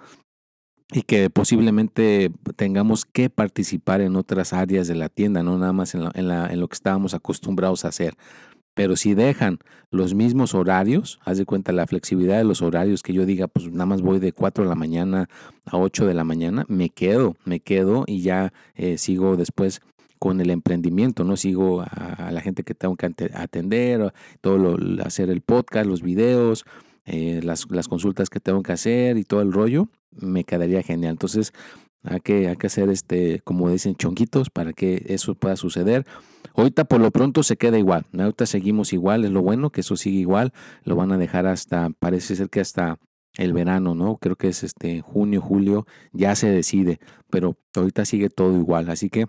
y 0.92 1.02
que 1.02 1.30
posiblemente 1.30 2.32
tengamos 2.56 3.06
que 3.06 3.30
participar 3.30 4.02
en 4.02 4.16
otras 4.16 4.54
áreas 4.54 4.88
de 4.88 4.96
la 4.96 5.10
tienda, 5.10 5.44
no 5.44 5.58
nada 5.58 5.74
más 5.74 5.96
en, 5.96 6.04
en, 6.14 6.60
lo 6.60 6.68
que 6.68 6.76
estábamos 6.76 7.14
acostumbrados 7.14 7.86
a 7.86 7.88
hacer. 7.90 8.16
Pero 8.76 8.96
si 8.96 9.16
dejan 9.16 9.58
los 9.90 10.14
mismos 10.14 10.54
horarios, 10.54 11.20
haz 11.26 11.38
de 11.40 11.46
cuenta 11.46 11.72
la 11.72 11.88
flexibilidad 11.88 12.38
de 12.38 12.44
los 12.44 12.62
horarios, 12.62 13.02
que 13.02 13.14
yo 13.14 13.26
diga, 13.26 13.48
pues 13.48 13.72
nada 13.72 13.88
más 13.88 14.02
voy 14.02 14.20
de 14.20 14.34
4 14.34 14.66
de 14.66 14.70
la 14.70 14.76
mañana 14.76 15.30
a 15.66 15.78
8 15.78 16.06
de 16.06 16.14
la 16.14 16.24
mañana, 16.24 16.66
me 16.68 16.90
quedo, 16.90 17.38
me 17.46 17.62
quedo 17.62 18.04
y 18.06 18.22
ya 18.22 18.54
eh, 18.76 18.98
sigo 19.00 19.38
después 19.38 19.82
con 20.20 20.42
el 20.42 20.50
emprendimiento, 20.50 21.24
¿no? 21.24 21.38
Sigo 21.38 21.82
a, 21.82 22.30
la 22.32 22.42
gente 22.42 22.64
que 22.64 22.74
tengo 22.74 22.96
que 22.96 23.14
atender, 23.34 24.14
todo 24.42 24.58
lo, 24.58 25.04
hacer 25.04 25.30
el 25.30 25.42
podcast, 25.42 25.88
los 25.88 26.02
videos, 26.02 26.66
eh, 27.06 27.42
las, 27.44 27.66
consultas 27.88 28.30
que 28.30 28.40
tengo 28.40 28.64
que 28.64 28.72
hacer 28.72 29.18
y 29.18 29.24
todo 29.24 29.42
el 29.42 29.54
rollo, 29.54 29.90
me 30.12 30.44
quedaría 30.44 30.82
genial. 30.82 31.12
Entonces, 31.12 31.54
hay 32.06 32.20
que, 32.22 32.48
hay 32.48 32.56
que 32.56 32.68
hacer 32.68 32.90
este, 32.90 33.42
como 33.44 33.70
dicen, 33.70 33.96
chonquitos 33.96 34.50
para 34.50 34.74
que 34.74 35.04
eso 35.08 35.36
pueda 35.36 35.56
suceder. 35.56 36.06
Ahorita 36.56 36.86
por 36.86 37.02
lo 37.02 37.12
pronto 37.12 37.44
se 37.44 37.58
queda 37.58 37.78
igual. 37.78 38.06
Ahorita 38.18 38.46
seguimos 38.46 38.94
igual, 38.94 39.26
es 39.26 39.32
lo 39.32 39.42
bueno 39.42 39.72
que 39.72 39.82
eso 39.82 39.96
sigue 39.96 40.20
igual. 40.20 40.54
Lo 40.84 40.96
van 40.96 41.12
a 41.12 41.18
dejar 41.18 41.48
hasta, 41.48 41.90
parece 42.00 42.36
ser 42.36 42.50
que 42.50 42.62
hasta 42.62 42.98
el 43.38 43.54
verano, 43.54 43.96
¿no? 43.96 44.18
Creo 44.18 44.36
que 44.36 44.48
es 44.48 44.64
este 44.64 45.02
junio, 45.02 45.42
julio, 45.42 45.86
ya 46.14 46.36
se 46.36 46.50
decide, 46.50 47.00
pero 47.30 47.58
ahorita 47.76 48.06
sigue 48.06 48.30
todo 48.30 48.58
igual. 48.58 48.90
Así 48.90 49.10
que 49.10 49.28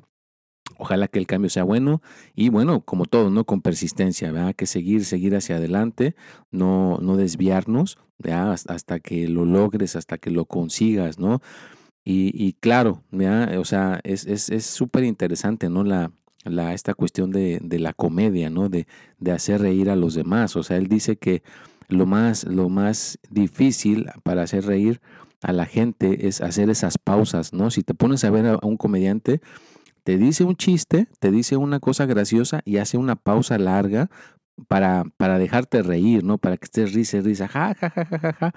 Ojalá 0.78 1.08
que 1.08 1.18
el 1.18 1.26
cambio 1.26 1.48
sea 1.48 1.62
bueno 1.62 2.02
y 2.34 2.48
bueno, 2.48 2.80
como 2.80 3.06
todo, 3.06 3.30
¿no? 3.30 3.44
Con 3.44 3.62
persistencia, 3.62 4.32
¿verdad? 4.32 4.54
Que 4.54 4.66
seguir, 4.66 5.04
seguir 5.04 5.34
hacia 5.36 5.56
adelante, 5.56 6.16
no, 6.50 6.98
no 7.00 7.16
desviarnos, 7.16 7.98
¿verdad? 8.18 8.58
Hasta, 8.68 9.00
que 9.00 9.28
lo 9.28 9.44
logres, 9.44 9.96
hasta 9.96 10.18
que 10.18 10.30
lo 10.30 10.44
consigas, 10.44 11.18
¿no? 11.18 11.40
Y, 12.08 12.52
claro, 12.60 13.02
¿verdad? 13.10 13.58
O 13.58 13.64
sea, 13.64 14.00
es 14.04 14.64
súper 14.64 15.02
interesante, 15.02 15.68
¿no? 15.68 15.82
La, 15.82 16.12
la, 16.50 16.74
esta 16.74 16.94
cuestión 16.94 17.30
de, 17.30 17.58
de, 17.62 17.78
la 17.78 17.92
comedia, 17.92 18.50
¿no? 18.50 18.68
De, 18.68 18.86
de 19.18 19.32
hacer 19.32 19.60
reír 19.60 19.90
a 19.90 19.96
los 19.96 20.14
demás. 20.14 20.56
O 20.56 20.62
sea, 20.62 20.76
él 20.76 20.88
dice 20.88 21.16
que 21.16 21.42
lo 21.88 22.06
más, 22.06 22.44
lo 22.44 22.68
más 22.68 23.18
difícil 23.30 24.06
para 24.22 24.42
hacer 24.42 24.66
reír 24.66 25.00
a 25.42 25.52
la 25.52 25.66
gente 25.66 26.26
es 26.26 26.40
hacer 26.40 26.70
esas 26.70 26.98
pausas, 26.98 27.52
¿no? 27.52 27.70
Si 27.70 27.82
te 27.82 27.94
pones 27.94 28.24
a 28.24 28.30
ver 28.30 28.46
a 28.46 28.58
un 28.62 28.76
comediante, 28.76 29.40
te 30.04 30.16
dice 30.18 30.44
un 30.44 30.56
chiste, 30.56 31.08
te 31.18 31.30
dice 31.30 31.56
una 31.56 31.80
cosa 31.80 32.06
graciosa 32.06 32.62
y 32.64 32.78
hace 32.78 32.96
una 32.96 33.16
pausa 33.16 33.58
larga 33.58 34.10
para, 34.68 35.04
para 35.16 35.38
dejarte 35.38 35.82
reír, 35.82 36.24
¿no? 36.24 36.38
Para 36.38 36.56
que 36.56 36.64
estés 36.64 36.92
risa, 36.92 37.20
risa, 37.20 37.48
ja, 37.48 37.74
ja, 37.74 37.90
ja, 37.90 38.04
ja, 38.04 38.18
ja, 38.18 38.32
ja. 38.32 38.54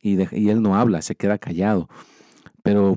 Y, 0.00 0.18
y 0.36 0.50
él 0.50 0.62
no 0.62 0.76
habla, 0.76 1.02
se 1.02 1.14
queda 1.14 1.38
callado. 1.38 1.88
Pero 2.62 2.96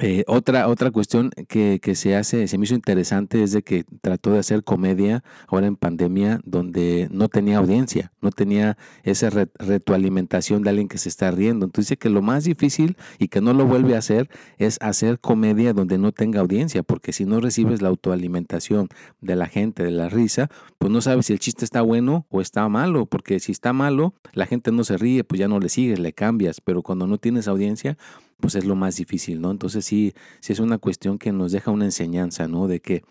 eh, 0.00 0.24
otra, 0.26 0.66
otra 0.66 0.90
cuestión 0.90 1.30
que, 1.46 1.78
que, 1.80 1.94
se 1.94 2.16
hace, 2.16 2.48
se 2.48 2.58
me 2.58 2.64
hizo 2.64 2.74
interesante 2.74 3.44
es 3.44 3.52
de 3.52 3.62
que 3.62 3.84
trató 4.00 4.32
de 4.32 4.40
hacer 4.40 4.64
comedia 4.64 5.22
ahora 5.46 5.68
en 5.68 5.76
pandemia 5.76 6.40
donde 6.44 7.06
no 7.12 7.28
tenía 7.28 7.58
audiencia, 7.58 8.10
no 8.20 8.32
tenía 8.32 8.76
esa 9.04 9.30
retroalimentación 9.30 10.64
de 10.64 10.70
alguien 10.70 10.88
que 10.88 10.98
se 10.98 11.08
está 11.08 11.30
riendo. 11.30 11.66
Entonces 11.66 11.90
dice 11.90 11.96
que 11.96 12.10
lo 12.10 12.22
más 12.22 12.42
difícil 12.42 12.96
y 13.20 13.28
que 13.28 13.40
no 13.40 13.52
lo 13.52 13.66
vuelve 13.66 13.94
a 13.94 13.98
hacer 13.98 14.28
es 14.58 14.78
hacer 14.80 15.20
comedia 15.20 15.72
donde 15.72 15.96
no 15.96 16.10
tenga 16.10 16.40
audiencia, 16.40 16.82
porque 16.82 17.12
si 17.12 17.24
no 17.24 17.40
recibes 17.40 17.80
la 17.80 17.90
autoalimentación 17.90 18.88
de 19.20 19.36
la 19.36 19.46
gente, 19.46 19.84
de 19.84 19.92
la 19.92 20.08
risa, 20.08 20.50
pues 20.78 20.90
no 20.90 21.02
sabes 21.02 21.26
si 21.26 21.34
el 21.34 21.38
chiste 21.38 21.64
está 21.64 21.82
bueno 21.82 22.26
o 22.30 22.40
está 22.40 22.68
malo, 22.68 23.06
porque 23.06 23.38
si 23.38 23.52
está 23.52 23.72
malo, 23.72 24.14
la 24.32 24.46
gente 24.46 24.72
no 24.72 24.82
se 24.82 24.96
ríe, 24.96 25.22
pues 25.22 25.38
ya 25.38 25.46
no 25.46 25.60
le 25.60 25.68
sigues, 25.68 26.00
le 26.00 26.12
cambias, 26.12 26.60
pero 26.60 26.82
cuando 26.82 27.06
no 27.06 27.18
tienes 27.18 27.46
audiencia, 27.46 27.96
pues 28.44 28.56
es 28.56 28.66
lo 28.66 28.76
más 28.76 28.96
difícil, 28.96 29.40
¿no? 29.40 29.50
Entonces 29.50 29.86
sí, 29.86 30.12
sí 30.40 30.52
es 30.52 30.58
una 30.58 30.76
cuestión 30.76 31.16
que 31.16 31.32
nos 31.32 31.50
deja 31.50 31.70
una 31.70 31.86
enseñanza, 31.86 32.46
¿no? 32.46 32.68
De 32.68 32.80
que 32.80 33.02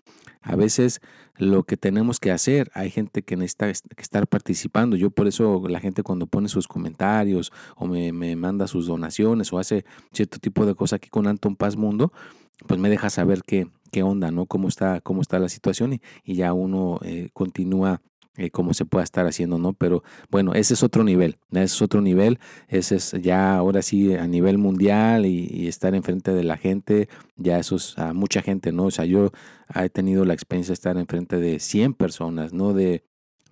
a 0.42 0.54
veces 0.54 1.00
lo 1.38 1.64
que 1.64 1.76
tenemos 1.76 2.20
que 2.20 2.30
hacer, 2.30 2.70
hay 2.72 2.88
gente 2.88 3.22
que 3.22 3.36
necesita 3.36 3.68
estar 3.68 4.28
participando. 4.28 4.94
Yo 4.94 5.10
por 5.10 5.26
eso 5.26 5.64
la 5.68 5.80
gente 5.80 6.04
cuando 6.04 6.28
pone 6.28 6.48
sus 6.48 6.68
comentarios 6.68 7.50
o 7.74 7.88
me, 7.88 8.12
manda 8.36 8.68
sus 8.68 8.86
donaciones 8.86 9.52
o 9.52 9.58
hace 9.58 9.84
cierto 10.12 10.38
tipo 10.38 10.66
de 10.66 10.76
cosas 10.76 10.98
aquí 10.98 11.08
con 11.08 11.26
Anton 11.26 11.56
Paz 11.56 11.76
Mundo, 11.76 12.12
pues 12.68 12.78
me 12.78 12.88
deja 12.88 13.10
saber 13.10 13.42
qué, 13.44 13.66
qué 13.90 14.04
onda, 14.04 14.30
¿no? 14.30 14.46
Cómo 14.46 14.68
está, 14.68 15.00
cómo 15.00 15.20
está 15.20 15.40
la 15.40 15.48
situación 15.48 15.94
y, 15.94 16.00
y 16.22 16.36
ya 16.36 16.52
uno 16.52 17.00
eh, 17.02 17.30
continúa 17.32 18.02
eh, 18.36 18.50
cómo 18.50 18.74
se 18.74 18.84
pueda 18.84 19.04
estar 19.04 19.26
haciendo, 19.26 19.58
¿no? 19.58 19.72
Pero 19.74 20.02
bueno, 20.30 20.54
ese 20.54 20.74
es 20.74 20.82
otro 20.82 21.04
nivel, 21.04 21.38
ese 21.52 21.62
es 21.64 21.82
otro 21.82 22.00
nivel, 22.00 22.40
ese 22.68 22.96
es 22.96 23.12
ya 23.12 23.56
ahora 23.56 23.80
sí 23.82 24.14
a 24.14 24.26
nivel 24.26 24.58
mundial 24.58 25.26
y, 25.26 25.68
estar 25.68 25.94
enfrente 25.94 26.32
de 26.32 26.44
la 26.44 26.56
gente, 26.56 27.08
ya 27.36 27.58
eso 27.58 27.76
es 27.76 27.98
a 27.98 28.12
mucha 28.12 28.42
gente, 28.42 28.72
¿no? 28.72 28.86
O 28.86 28.90
sea, 28.90 29.04
yo 29.04 29.30
he 29.74 29.88
tenido 29.88 30.24
la 30.24 30.34
experiencia 30.34 30.72
de 30.72 30.74
estar 30.74 30.98
enfrente 30.98 31.38
de 31.38 31.58
100 31.58 31.94
personas, 31.94 32.52
no 32.52 32.74
de 32.74 33.04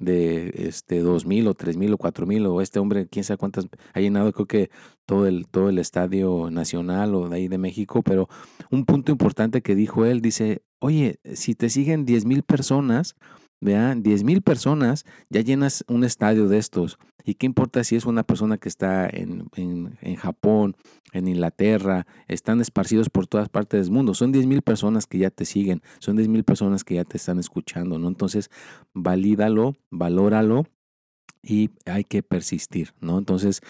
de 0.03 0.53
este 0.67 1.01
dos 1.01 1.27
mil 1.27 1.47
o 1.47 1.55
tres 1.55 1.77
mil 1.77 1.93
o 1.93 1.99
cuatro 1.99 2.27
mil 2.27 2.45
o 2.47 2.61
este 2.61 2.81
hombre 2.81 3.07
quién 3.07 3.25
sabe 3.25 3.39
cuántas 3.39 3.69
ha 3.95 4.01
llenado 4.01 4.33
creo 4.33 4.47
que 4.47 4.71
todo 5.07 5.27
el 5.27 5.47
todo 5.47 5.69
el 5.69 5.79
estadio 5.79 6.51
nacional 6.51 7.15
o 7.15 7.29
de 7.29 7.37
ahí 7.37 7.49
de 7.49 7.59
México 7.59 8.03
pero 8.03 8.29
un 8.71 8.85
punto 8.85 9.13
importante 9.13 9.63
que 9.63 9.77
dijo 9.77 10.05
él 10.05 10.21
dice 10.21 10.63
oye 10.81 11.21
si 11.35 11.55
te 11.55 11.69
siguen 11.71 12.05
diez 12.05 12.25
mil 12.25 12.43
personas 12.43 13.15
Vean, 13.63 14.03
10 14.03 14.25
mil 14.25 14.43
personas, 14.43 15.07
ya 15.31 15.41
llenas 15.41 15.85
un 15.87 16.03
estadio 16.03 16.49
de 16.49 16.59
estos. 16.59 16.99
¿Y 17.25 17.35
qué 17.35 17.47
importa 17.47 17.85
si 17.85 17.95
es 17.95 18.07
una 18.07 18.25
persona 18.25 18.59
que 18.59 18.69
está 18.69 19.09
en, 19.09 19.49
en, 19.55 20.17
Japón, 20.17 20.75
en 21.13 21.29
Inglaterra, 21.29 22.05
están 22.27 22.61
esparcidos 22.61 23.09
por 23.09 23.29
todas 23.29 23.49
partes 23.49 23.85
del 23.85 23.93
mundo? 23.93 24.15
Son 24.15 24.33
10 24.33 24.47
mil 24.47 24.63
personas 24.63 25.07
que 25.07 25.19
ya 25.19 25.31
te 25.31 25.45
siguen, 25.45 25.81
son 26.01 26.17
10 26.17 26.27
mil 26.27 26.43
personas 26.43 26.83
que 26.83 26.97
ya 26.97 27.05
te 27.05 27.17
están 27.17 27.39
escuchando, 27.39 28.01
¿no? 28.01 28.09
Entonces, 28.09 28.51
valídalo, 28.95 29.77
valóralo 29.93 30.67
y 31.41 31.71
hay 31.87 32.03
que 32.03 32.25
persistir, 32.25 32.95
¿no? 33.01 33.17
Entonces, 33.17 33.61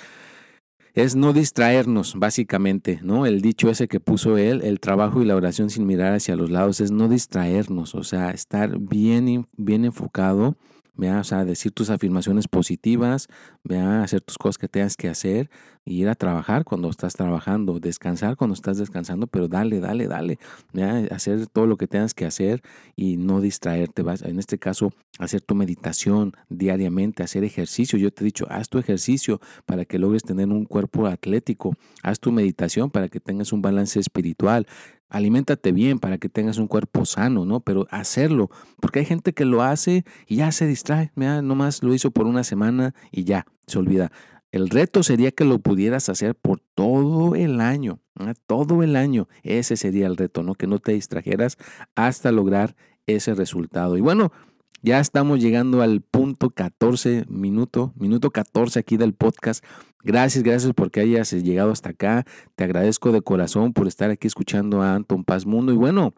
es 0.94 1.16
no 1.16 1.32
distraernos, 1.32 2.14
básicamente, 2.16 3.00
¿no? 3.02 3.26
El 3.26 3.40
dicho 3.40 3.70
ese 3.70 3.88
que 3.88 4.00
puso 4.00 4.36
él, 4.36 4.60
el 4.62 4.80
trabajo 4.80 5.22
y 5.22 5.24
la 5.24 5.36
oración 5.36 5.70
sin 5.70 5.86
mirar 5.86 6.14
hacia 6.14 6.36
los 6.36 6.50
lados, 6.50 6.80
es 6.80 6.90
no 6.90 7.08
distraernos, 7.08 7.94
o 7.94 8.04
sea, 8.04 8.30
estar 8.30 8.78
bien, 8.78 9.46
bien 9.56 9.84
enfocado 9.84 10.56
vea, 10.94 11.20
o 11.20 11.24
sea, 11.24 11.44
decir 11.44 11.72
tus 11.72 11.90
afirmaciones 11.90 12.48
positivas, 12.48 13.28
vea, 13.64 14.02
hacer 14.02 14.20
tus 14.20 14.38
cosas 14.38 14.58
que 14.58 14.68
tengas 14.68 14.96
que 14.96 15.08
hacer 15.08 15.50
ir 15.84 16.08
a 16.08 16.14
trabajar 16.14 16.64
cuando 16.64 16.88
estás 16.88 17.14
trabajando, 17.14 17.80
descansar 17.80 18.36
cuando 18.36 18.54
estás 18.54 18.78
descansando, 18.78 19.26
pero 19.26 19.48
dale, 19.48 19.80
dale, 19.80 20.06
dale, 20.06 20.38
vea, 20.72 21.08
hacer 21.10 21.46
todo 21.48 21.66
lo 21.66 21.76
que 21.76 21.88
tengas 21.88 22.14
que 22.14 22.24
hacer 22.24 22.62
y 22.94 23.16
no 23.16 23.40
distraerte. 23.40 24.02
En 24.24 24.38
este 24.38 24.58
caso, 24.58 24.92
hacer 25.18 25.40
tu 25.40 25.54
meditación 25.54 26.34
diariamente, 26.48 27.22
hacer 27.22 27.44
ejercicio. 27.44 27.98
Yo 27.98 28.12
te 28.12 28.22
he 28.22 28.26
dicho, 28.26 28.46
haz 28.48 28.68
tu 28.68 28.78
ejercicio 28.78 29.40
para 29.66 29.84
que 29.84 29.98
logres 29.98 30.22
tener 30.22 30.48
un 30.48 30.64
cuerpo 30.64 31.06
atlético, 31.06 31.74
haz 32.02 32.20
tu 32.20 32.30
meditación 32.32 32.90
para 32.90 33.08
que 33.08 33.20
tengas 33.20 33.52
un 33.52 33.62
balance 33.62 33.98
espiritual, 33.98 34.66
aliméntate 35.12 35.72
bien 35.72 35.98
para 35.98 36.18
que 36.18 36.28
tengas 36.28 36.58
un 36.58 36.66
cuerpo 36.66 37.04
sano, 37.04 37.44
¿no? 37.44 37.60
Pero 37.60 37.86
hacerlo, 37.90 38.50
porque 38.80 39.00
hay 39.00 39.04
gente 39.04 39.32
que 39.32 39.44
lo 39.44 39.62
hace 39.62 40.04
y 40.26 40.36
ya 40.36 40.50
se 40.50 40.66
distrae, 40.66 41.12
mira, 41.14 41.42
nomás 41.42 41.82
lo 41.82 41.94
hizo 41.94 42.10
por 42.10 42.26
una 42.26 42.42
semana 42.42 42.94
y 43.12 43.24
ya, 43.24 43.46
se 43.66 43.78
olvida. 43.78 44.10
El 44.50 44.68
reto 44.68 45.02
sería 45.02 45.30
que 45.30 45.44
lo 45.44 45.58
pudieras 45.58 46.08
hacer 46.08 46.34
por 46.34 46.60
todo 46.74 47.34
el 47.34 47.60
año, 47.60 48.00
todo 48.46 48.82
el 48.82 48.96
año. 48.96 49.28
Ese 49.42 49.76
sería 49.76 50.06
el 50.06 50.16
reto, 50.16 50.42
¿no? 50.42 50.54
Que 50.54 50.66
no 50.66 50.78
te 50.78 50.92
distrajeras 50.92 51.56
hasta 51.94 52.32
lograr 52.32 52.74
ese 53.06 53.34
resultado. 53.34 53.96
Y 53.96 54.00
bueno, 54.00 54.32
ya 54.82 54.98
estamos 54.98 55.40
llegando 55.40 55.80
al 55.80 56.00
punto 56.00 56.50
14, 56.50 57.26
minuto, 57.28 57.92
minuto 57.96 58.30
14 58.30 58.80
aquí 58.80 58.96
del 58.96 59.14
podcast. 59.14 59.64
Gracias, 60.02 60.42
gracias 60.42 60.72
porque 60.74 61.00
hayas 61.00 61.32
llegado 61.32 61.70
hasta 61.70 61.90
acá. 61.90 62.24
Te 62.56 62.64
agradezco 62.64 63.12
de 63.12 63.22
corazón 63.22 63.72
por 63.72 63.86
estar 63.86 64.10
aquí 64.10 64.26
escuchando 64.26 64.82
a 64.82 64.96
Anton 64.96 65.24
Paz 65.24 65.46
Mundo. 65.46 65.72
Y 65.72 65.76
bueno, 65.76 66.14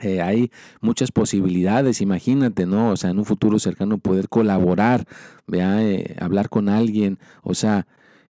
eh, 0.00 0.20
hay 0.20 0.50
muchas 0.80 1.12
posibilidades, 1.12 2.00
imagínate, 2.00 2.66
¿no? 2.66 2.90
O 2.90 2.96
sea, 2.96 3.10
en 3.10 3.18
un 3.18 3.24
futuro 3.24 3.58
cercano 3.60 3.98
poder 3.98 4.28
colaborar, 4.28 5.06
vea, 5.46 5.82
eh, 5.82 6.16
hablar 6.20 6.48
con 6.50 6.68
alguien, 6.68 7.18
o 7.42 7.54
sea, 7.54 7.86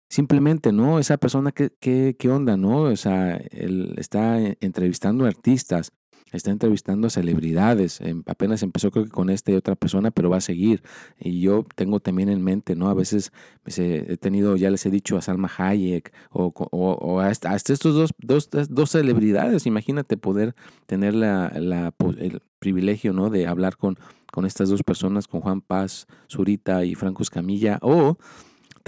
simplemente, 0.09 0.73
¿no? 0.73 0.99
Esa 0.99 1.17
persona, 1.17 1.53
¿qué, 1.53 1.71
qué, 1.81 2.17
qué 2.19 2.29
onda, 2.29 2.57
no? 2.57 2.83
O 2.83 2.97
sea, 2.97 3.37
él 3.51 3.95
está 3.97 4.39
entrevistando 4.61 5.25
artistas, 5.27 5.93
está 6.33 6.51
entrevistando 6.51 7.07
a 7.07 7.11
celebridades. 7.11 8.01
Em, 8.01 8.23
apenas 8.27 8.63
empezó 8.63 8.91
creo 8.91 9.05
que 9.05 9.11
con 9.11 9.31
esta 9.31 9.53
y 9.53 9.55
otra 9.55 9.75
persona, 9.77 10.11
pero 10.11 10.31
va 10.31 10.39
a 10.39 10.41
seguir. 10.41 10.83
Y 11.19 11.41
yo 11.41 11.65
tengo 11.75 12.01
también 12.01 12.29
en 12.29 12.43
mente, 12.43 12.77
¿no? 12.77 12.89
A 12.89 12.95
veces 12.95 13.33
he 13.67 14.17
tenido, 14.17 14.57
ya 14.57 14.71
les 14.71 14.85
he 14.87 14.91
dicho 14.91 15.17
a 15.17 15.23
Salma 15.23 15.51
Hayek 15.57 16.13
o, 16.31 16.53
o, 16.55 17.21
hasta, 17.21 17.55
estos 17.55 17.95
dos, 17.95 18.11
dos, 18.19 18.49
dos, 18.69 18.91
celebridades. 18.91 19.67
Imagínate 19.67 20.17
poder 20.17 20.55
tener 20.87 21.15
la, 21.15 21.53
la, 21.57 21.95
el 22.19 22.43
privilegio, 22.59 23.13
¿no? 23.13 23.31
De 23.31 23.47
hablar 23.47 23.77
con, 23.77 23.99
con 24.33 24.47
estas 24.47 24.69
dos 24.69 24.83
personas, 24.83 25.27
con 25.27 25.41
Juan 25.41 25.61
Paz, 25.61 26.07
Zurita 26.31 26.85
y 26.85 26.95
Franco 26.95 27.23
Escamilla. 27.23 27.79
O 27.83 28.19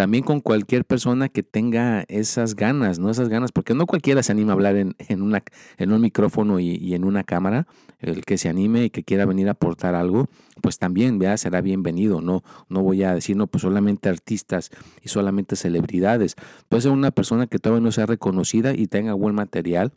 también 0.01 0.25
con 0.25 0.41
cualquier 0.41 0.87
persona 0.87 1.29
que 1.29 1.43
tenga 1.43 2.07
esas 2.09 2.57
ganas, 2.57 2.99
¿no? 2.99 3.11
Esas 3.11 3.29
ganas, 3.29 3.53
porque 3.53 3.75
no 3.75 3.85
cualquiera 3.85 4.23
se 4.23 4.33
anima 4.33 4.53
a 4.53 4.55
hablar 4.55 4.77
en, 4.77 4.97
en, 4.97 5.21
una, 5.21 5.45
en 5.77 5.93
un 5.93 6.01
micrófono 6.01 6.59
y, 6.59 6.95
en 6.95 7.05
una 7.05 7.23
cámara. 7.23 7.67
El 7.99 8.25
que 8.25 8.39
se 8.39 8.49
anime 8.49 8.85
y 8.85 8.89
que 8.89 9.05
quiera 9.05 9.27
venir 9.27 9.49
a 9.49 9.51
aportar 9.51 9.95
algo, 9.95 10.31
pues 10.63 10.79
también, 10.79 11.19
vea, 11.19 11.37
será 11.37 11.61
bienvenido. 11.61 12.23
No, 12.23 12.43
no 12.71 12.81
voy 12.81 13.03
a 13.03 13.13
decir, 13.13 13.37
no, 13.37 13.47
pues 13.47 13.61
solamente 13.61 14.09
artistas 14.09 14.71
y 15.03 15.11
solamente 15.11 15.55
celebridades. 15.55 16.35
Puede 16.71 16.81
ser 16.81 16.93
una 16.93 17.11
persona 17.11 17.47
que 17.47 17.59
todavía 17.59 17.85
no 17.85 17.93
sea 17.93 18.07
reconocida 18.07 18.73
y 18.73 18.87
tenga 18.87 19.13
buen 19.13 19.35
material 19.35 19.93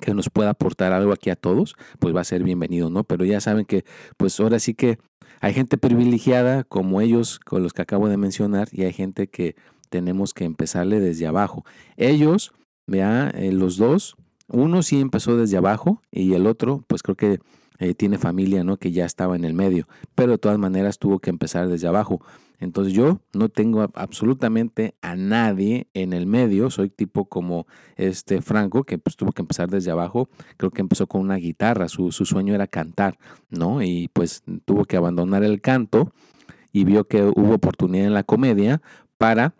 que 0.00 0.14
nos 0.14 0.30
pueda 0.30 0.50
aportar 0.50 0.92
algo 0.92 1.12
aquí 1.12 1.30
a 1.30 1.36
todos, 1.36 1.74
pues 1.98 2.14
va 2.14 2.20
a 2.20 2.24
ser 2.24 2.44
bienvenido, 2.44 2.90
¿no? 2.90 3.02
Pero 3.02 3.24
ya 3.24 3.40
saben 3.40 3.64
que, 3.64 3.84
pues 4.18 4.38
ahora 4.38 4.60
sí 4.60 4.74
que 4.74 4.98
hay 5.40 5.54
gente 5.54 5.78
privilegiada 5.78 6.64
como 6.64 7.00
ellos, 7.00 7.38
con 7.38 7.62
los 7.62 7.72
que 7.72 7.82
acabo 7.82 8.08
de 8.08 8.16
mencionar, 8.16 8.68
y 8.72 8.84
hay 8.84 8.92
gente 8.92 9.28
que 9.28 9.56
tenemos 9.88 10.34
que 10.34 10.44
empezarle 10.44 11.00
desde 11.00 11.26
abajo. 11.26 11.64
Ellos, 11.96 12.52
vea, 12.86 13.30
eh, 13.34 13.52
los 13.52 13.76
dos, 13.76 14.16
uno 14.48 14.82
sí 14.82 15.00
empezó 15.00 15.36
desde 15.36 15.56
abajo 15.56 16.02
y 16.10 16.34
el 16.34 16.46
otro, 16.46 16.84
pues 16.86 17.02
creo 17.02 17.16
que 17.16 17.40
eh, 17.78 17.94
tiene 17.94 18.18
familia, 18.18 18.64
¿no? 18.64 18.76
Que 18.78 18.92
ya 18.92 19.04
estaba 19.04 19.36
en 19.36 19.44
el 19.44 19.54
medio, 19.54 19.86
pero 20.14 20.32
de 20.32 20.38
todas 20.38 20.58
maneras 20.58 20.98
tuvo 20.98 21.18
que 21.18 21.30
empezar 21.30 21.68
desde 21.68 21.88
abajo. 21.88 22.22
Entonces 22.58 22.92
yo 22.92 23.20
no 23.32 23.48
tengo 23.48 23.86
absolutamente 23.94 24.94
a 25.02 25.16
nadie 25.16 25.88
en 25.94 26.12
el 26.12 26.26
medio, 26.26 26.70
soy 26.70 26.88
tipo 26.88 27.26
como 27.26 27.66
este 27.96 28.40
Franco, 28.40 28.84
que 28.84 28.98
pues 28.98 29.16
tuvo 29.16 29.32
que 29.32 29.42
empezar 29.42 29.68
desde 29.68 29.90
abajo, 29.90 30.28
creo 30.56 30.70
que 30.70 30.80
empezó 30.80 31.06
con 31.06 31.20
una 31.20 31.36
guitarra, 31.36 31.88
su, 31.88 32.12
su 32.12 32.24
sueño 32.24 32.54
era 32.54 32.66
cantar, 32.66 33.18
¿no? 33.50 33.82
Y 33.82 34.08
pues 34.12 34.42
tuvo 34.64 34.84
que 34.84 34.96
abandonar 34.96 35.44
el 35.44 35.60
canto 35.60 36.12
y 36.72 36.84
vio 36.84 37.06
que 37.06 37.22
hubo 37.22 37.54
oportunidad 37.54 38.06
en 38.06 38.14
la 38.14 38.22
comedia 38.22 38.82
para 39.18 39.54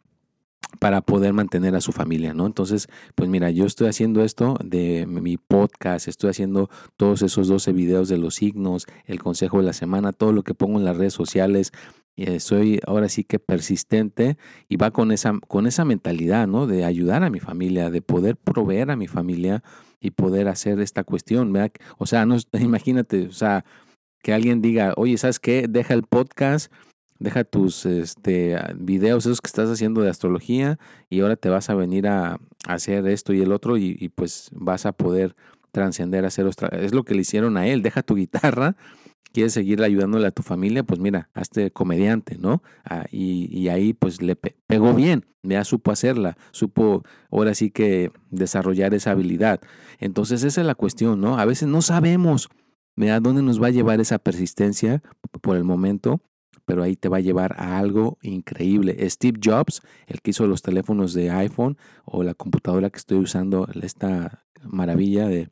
para 0.78 1.00
poder 1.00 1.32
mantener 1.32 1.74
a 1.74 1.80
su 1.80 1.92
familia, 1.92 2.34
¿no? 2.34 2.46
Entonces, 2.46 2.88
pues 3.14 3.28
mira, 3.28 3.50
yo 3.50 3.64
estoy 3.64 3.88
haciendo 3.88 4.22
esto 4.22 4.58
de 4.62 5.06
mi 5.06 5.36
podcast, 5.36 6.08
estoy 6.08 6.30
haciendo 6.30 6.68
todos 6.96 7.22
esos 7.22 7.48
12 7.48 7.72
videos 7.72 8.08
de 8.08 8.18
los 8.18 8.34
signos, 8.34 8.86
el 9.06 9.22
consejo 9.22 9.58
de 9.58 9.64
la 9.64 9.72
semana, 9.72 10.12
todo 10.12 10.32
lo 10.32 10.42
que 10.42 10.54
pongo 10.54 10.78
en 10.78 10.84
las 10.84 10.96
redes 10.96 11.14
sociales, 11.14 11.72
eh, 12.16 12.40
soy 12.40 12.80
ahora 12.86 13.08
sí 13.08 13.24
que 13.24 13.38
persistente 13.38 14.36
y 14.68 14.76
va 14.76 14.90
con 14.90 15.12
esa, 15.12 15.38
con 15.48 15.66
esa 15.66 15.84
mentalidad, 15.84 16.46
¿no? 16.46 16.66
De 16.66 16.84
ayudar 16.84 17.22
a 17.22 17.30
mi 17.30 17.40
familia, 17.40 17.90
de 17.90 18.02
poder 18.02 18.36
proveer 18.36 18.90
a 18.90 18.96
mi 18.96 19.06
familia 19.06 19.62
y 20.00 20.12
poder 20.12 20.48
hacer 20.48 20.80
esta 20.80 21.04
cuestión. 21.04 21.54
O 21.98 22.06
sea, 22.06 22.26
no, 22.26 22.36
imagínate, 22.58 23.26
o 23.26 23.32
sea, 23.32 23.64
que 24.22 24.32
alguien 24.32 24.62
diga, 24.62 24.94
oye, 24.96 25.18
¿sabes 25.18 25.38
qué? 25.38 25.66
Deja 25.68 25.94
el 25.94 26.02
podcast 26.02 26.72
deja 27.18 27.44
tus 27.44 27.86
este, 27.86 28.58
videos, 28.76 29.26
esos 29.26 29.40
que 29.40 29.48
estás 29.48 29.70
haciendo 29.70 30.02
de 30.02 30.10
astrología, 30.10 30.78
y 31.08 31.20
ahora 31.20 31.36
te 31.36 31.48
vas 31.48 31.70
a 31.70 31.74
venir 31.74 32.06
a, 32.08 32.38
hacer 32.66 33.06
esto 33.06 33.32
y 33.32 33.40
el 33.40 33.52
otro, 33.52 33.76
y, 33.76 34.10
pues 34.14 34.48
vas 34.52 34.86
a 34.86 34.92
poder 34.92 35.36
trascender 35.70 36.24
hacer 36.24 36.48
Es 36.72 36.92
lo 36.92 37.04
que 37.04 37.14
le 37.14 37.20
hicieron 37.20 37.56
a 37.56 37.68
él, 37.68 37.82
deja 37.82 38.02
tu 38.02 38.16
guitarra, 38.16 38.76
quieres 39.36 39.52
seguir 39.52 39.82
ayudándole 39.82 40.26
a 40.26 40.30
tu 40.30 40.42
familia, 40.42 40.82
pues 40.82 40.98
mira, 40.98 41.28
hazte 41.34 41.70
comediante, 41.70 42.38
¿no? 42.38 42.62
Ah, 42.86 43.04
y, 43.12 43.68
ahí 43.68 43.92
pues 43.92 44.22
le 44.22 44.34
pegó 44.34 44.94
bien, 44.94 45.26
ya 45.42 45.62
supo 45.62 45.90
hacerla, 45.92 46.38
supo 46.52 47.02
ahora 47.30 47.54
sí 47.54 47.70
que 47.70 48.12
desarrollar 48.30 48.94
esa 48.94 49.10
habilidad. 49.10 49.60
Entonces 49.98 50.42
esa 50.42 50.62
es 50.62 50.66
la 50.66 50.74
cuestión, 50.74 51.20
¿no? 51.20 51.38
A 51.38 51.44
veces 51.44 51.68
no 51.68 51.82
sabemos. 51.82 52.48
a 52.98 53.20
dónde 53.20 53.42
nos 53.42 53.62
va 53.62 53.66
a 53.66 53.72
llevar 53.72 54.00
esa 54.00 54.18
persistencia 54.18 55.02
por 55.42 55.58
el 55.58 55.64
momento 55.64 56.22
pero 56.64 56.82
ahí 56.82 56.96
te 56.96 57.08
va 57.08 57.18
a 57.18 57.20
llevar 57.20 57.54
a 57.58 57.78
algo 57.78 58.18
increíble. 58.22 58.98
Steve 59.08 59.38
Jobs, 59.40 59.82
el 60.08 60.20
que 60.20 60.30
hizo 60.32 60.48
los 60.48 60.62
teléfonos 60.62 61.14
de 61.14 61.30
iPhone 61.30 61.78
o 62.04 62.24
la 62.24 62.34
computadora 62.34 62.90
que 62.90 62.98
estoy 62.98 63.18
usando, 63.18 63.68
esta 63.82 64.44
maravilla 64.64 65.28
de, 65.28 65.48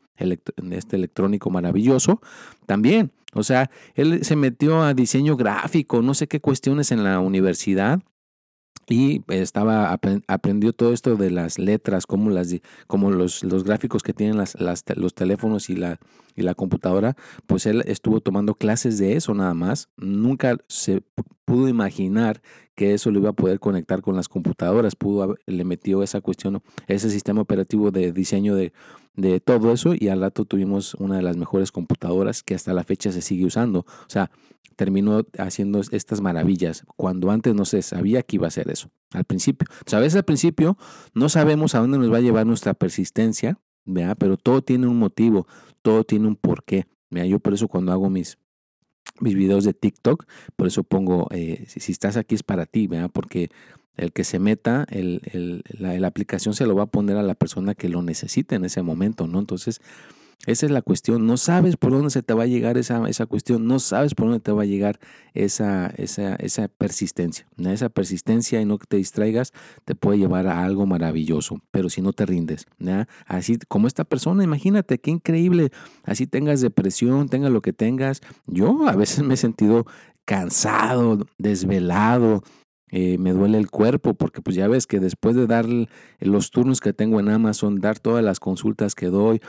este 0.72 0.96
electrónico 0.96 1.50
maravilloso, 1.50 2.20
también. 2.66 3.12
O 3.34 3.42
sea, 3.42 3.70
él 3.94 4.24
se 4.24 4.36
metió 4.36 4.82
a 4.82 4.94
diseño 4.94 5.36
gráfico, 5.36 6.02
no 6.02 6.14
sé 6.14 6.28
qué 6.28 6.40
cuestiones 6.40 6.92
en 6.92 7.04
la 7.04 7.20
universidad 7.20 8.00
y 8.88 9.22
estaba 9.28 9.98
aprendió 10.28 10.72
todo 10.72 10.92
esto 10.92 11.16
de 11.16 11.30
las 11.30 11.58
letras 11.58 12.06
como 12.06 12.30
las 12.30 12.54
como 12.86 13.10
los, 13.10 13.42
los 13.42 13.64
gráficos 13.64 14.02
que 14.02 14.12
tienen 14.12 14.36
las, 14.36 14.60
las, 14.60 14.84
los 14.96 15.14
teléfonos 15.14 15.70
y 15.70 15.76
la 15.76 15.98
y 16.36 16.42
la 16.42 16.54
computadora 16.54 17.16
pues 17.46 17.64
él 17.66 17.82
estuvo 17.86 18.20
tomando 18.20 18.54
clases 18.54 18.98
de 18.98 19.16
eso 19.16 19.34
nada 19.34 19.54
más. 19.54 19.88
Nunca 19.96 20.56
se 20.68 21.02
pudo 21.44 21.68
imaginar 21.68 22.42
que 22.74 22.92
eso 22.92 23.10
lo 23.10 23.20
iba 23.20 23.30
a 23.30 23.34
poder 23.34 23.60
conectar 23.60 24.02
con 24.02 24.16
las 24.16 24.28
computadoras 24.28 24.96
pudo 24.96 25.36
le 25.46 25.64
metió 25.64 26.02
esa 26.02 26.20
cuestión 26.20 26.62
ese 26.88 27.08
sistema 27.10 27.40
operativo 27.40 27.90
de 27.90 28.12
diseño 28.12 28.56
de, 28.56 28.72
de 29.16 29.40
todo 29.40 29.72
eso 29.72 29.94
y 29.98 30.08
al 30.08 30.20
rato 30.20 30.44
tuvimos 30.44 30.94
una 30.94 31.16
de 31.16 31.22
las 31.22 31.36
mejores 31.36 31.72
computadoras 31.72 32.42
que 32.42 32.54
hasta 32.54 32.72
la 32.74 32.84
fecha 32.84 33.12
se 33.12 33.22
sigue 33.22 33.44
usando 33.44 33.80
o 33.80 34.08
sea 34.08 34.30
terminó 34.74 35.22
haciendo 35.38 35.80
estas 35.90 36.20
maravillas 36.20 36.84
cuando 36.96 37.30
antes 37.30 37.54
no 37.54 37.64
se 37.64 37.82
sabía 37.82 38.22
que 38.22 38.36
iba 38.36 38.46
a 38.46 38.48
hacer 38.48 38.70
eso 38.70 38.90
al 39.12 39.24
principio. 39.24 39.66
a 39.92 39.98
veces 39.98 40.16
al 40.16 40.24
principio 40.24 40.76
no 41.14 41.28
sabemos 41.28 41.74
a 41.74 41.80
dónde 41.80 41.98
nos 41.98 42.12
va 42.12 42.18
a 42.18 42.20
llevar 42.20 42.46
nuestra 42.46 42.74
persistencia, 42.74 43.58
¿vea? 43.84 44.14
pero 44.14 44.36
todo 44.36 44.62
tiene 44.62 44.86
un 44.86 44.98
motivo, 44.98 45.46
todo 45.82 46.04
tiene 46.04 46.26
un 46.26 46.36
porqué. 46.36 46.86
¿vea? 47.10 47.24
Yo 47.26 47.38
por 47.38 47.54
eso 47.54 47.68
cuando 47.68 47.92
hago 47.92 48.10
mis, 48.10 48.38
mis 49.20 49.34
videos 49.34 49.64
de 49.64 49.72
TikTok, 49.72 50.26
por 50.56 50.66
eso 50.66 50.82
pongo, 50.82 51.28
eh, 51.30 51.64
si, 51.68 51.92
estás 51.92 52.16
aquí 52.16 52.34
es 52.34 52.42
para 52.42 52.66
ti, 52.66 52.86
¿vea? 52.86 53.08
porque 53.08 53.50
el 53.96 54.12
que 54.12 54.24
se 54.24 54.38
meta, 54.38 54.86
el, 54.90 55.22
el, 55.32 55.62
la, 55.78 55.98
la, 55.98 56.06
aplicación 56.06 56.54
se 56.54 56.66
lo 56.66 56.74
va 56.74 56.84
a 56.84 56.86
poner 56.86 57.16
a 57.16 57.22
la 57.22 57.34
persona 57.34 57.74
que 57.74 57.88
lo 57.88 58.02
necesite 58.02 58.56
en 58.56 58.64
ese 58.64 58.82
momento, 58.82 59.26
¿no? 59.26 59.38
Entonces, 59.38 59.80
esa 60.46 60.66
es 60.66 60.72
la 60.72 60.82
cuestión. 60.82 61.26
No 61.26 61.36
sabes 61.36 61.76
por 61.76 61.92
dónde 61.92 62.10
se 62.10 62.22
te 62.22 62.34
va 62.34 62.42
a 62.42 62.46
llegar 62.46 62.76
esa, 62.76 63.08
esa 63.08 63.26
cuestión. 63.26 63.66
No 63.66 63.78
sabes 63.78 64.14
por 64.14 64.26
dónde 64.26 64.40
te 64.40 64.52
va 64.52 64.62
a 64.62 64.66
llegar 64.66 64.98
esa, 65.32 65.86
esa, 65.96 66.34
esa 66.36 66.68
persistencia. 66.68 67.46
Esa 67.56 67.88
persistencia 67.88 68.60
y 68.60 68.64
no 68.64 68.78
que 68.78 68.86
te 68.86 68.96
distraigas 68.98 69.52
te 69.84 69.94
puede 69.94 70.18
llevar 70.18 70.46
a 70.46 70.64
algo 70.64 70.86
maravilloso. 70.86 71.60
Pero 71.70 71.88
si 71.88 72.02
no 72.02 72.12
te 72.12 72.26
rindes. 72.26 72.66
Así 73.26 73.58
como 73.68 73.86
esta 73.86 74.04
persona, 74.04 74.44
imagínate 74.44 74.98
qué 74.98 75.10
increíble. 75.10 75.70
Así 76.04 76.26
tengas 76.26 76.60
depresión, 76.60 77.28
tengas 77.28 77.50
lo 77.50 77.62
que 77.62 77.72
tengas. 77.72 78.20
Yo 78.46 78.86
a 78.86 78.96
veces 78.96 79.24
me 79.24 79.34
he 79.34 79.38
sentido 79.38 79.86
cansado, 80.26 81.26
desvelado, 81.38 82.42
eh, 82.96 83.18
me 83.18 83.32
duele 83.32 83.58
el 83.58 83.72
cuerpo, 83.72 84.14
porque 84.14 84.40
pues 84.40 84.54
ya 84.54 84.68
ves 84.68 84.86
que 84.86 85.00
después 85.00 85.34
de 85.34 85.48
dar 85.48 85.66
los 86.20 86.52
turnos 86.52 86.80
que 86.80 86.92
tengo 86.92 87.18
en 87.18 87.28
Amazon, 87.28 87.80
dar 87.80 87.98
todas 87.98 88.22
las 88.24 88.38
consultas 88.38 88.94
que 88.94 89.06
doy 89.06 89.40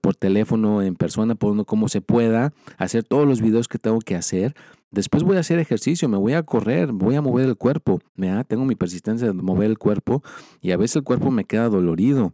por 0.00 0.14
teléfono, 0.14 0.80
en 0.80 0.94
persona, 0.94 1.34
por 1.34 1.50
uno 1.50 1.64
como 1.64 1.88
se 1.88 2.00
pueda, 2.00 2.52
hacer 2.78 3.02
todos 3.02 3.26
los 3.26 3.40
videos 3.40 3.66
que 3.66 3.80
tengo 3.80 3.98
que 3.98 4.14
hacer, 4.14 4.54
después 4.92 5.24
voy 5.24 5.38
a 5.38 5.40
hacer 5.40 5.58
ejercicio, 5.58 6.08
me 6.08 6.18
voy 6.18 6.34
a 6.34 6.44
correr, 6.44 6.92
voy 6.92 7.16
a 7.16 7.20
mover 7.20 7.48
el 7.48 7.56
cuerpo, 7.56 7.98
tengo 8.46 8.64
mi 8.64 8.76
persistencia 8.76 9.26
de 9.26 9.32
mover 9.32 9.70
el 9.70 9.78
cuerpo 9.78 10.22
y 10.60 10.70
a 10.70 10.76
veces 10.76 10.94
el 10.94 11.02
cuerpo 11.02 11.32
me 11.32 11.46
queda 11.46 11.68
dolorido. 11.68 12.32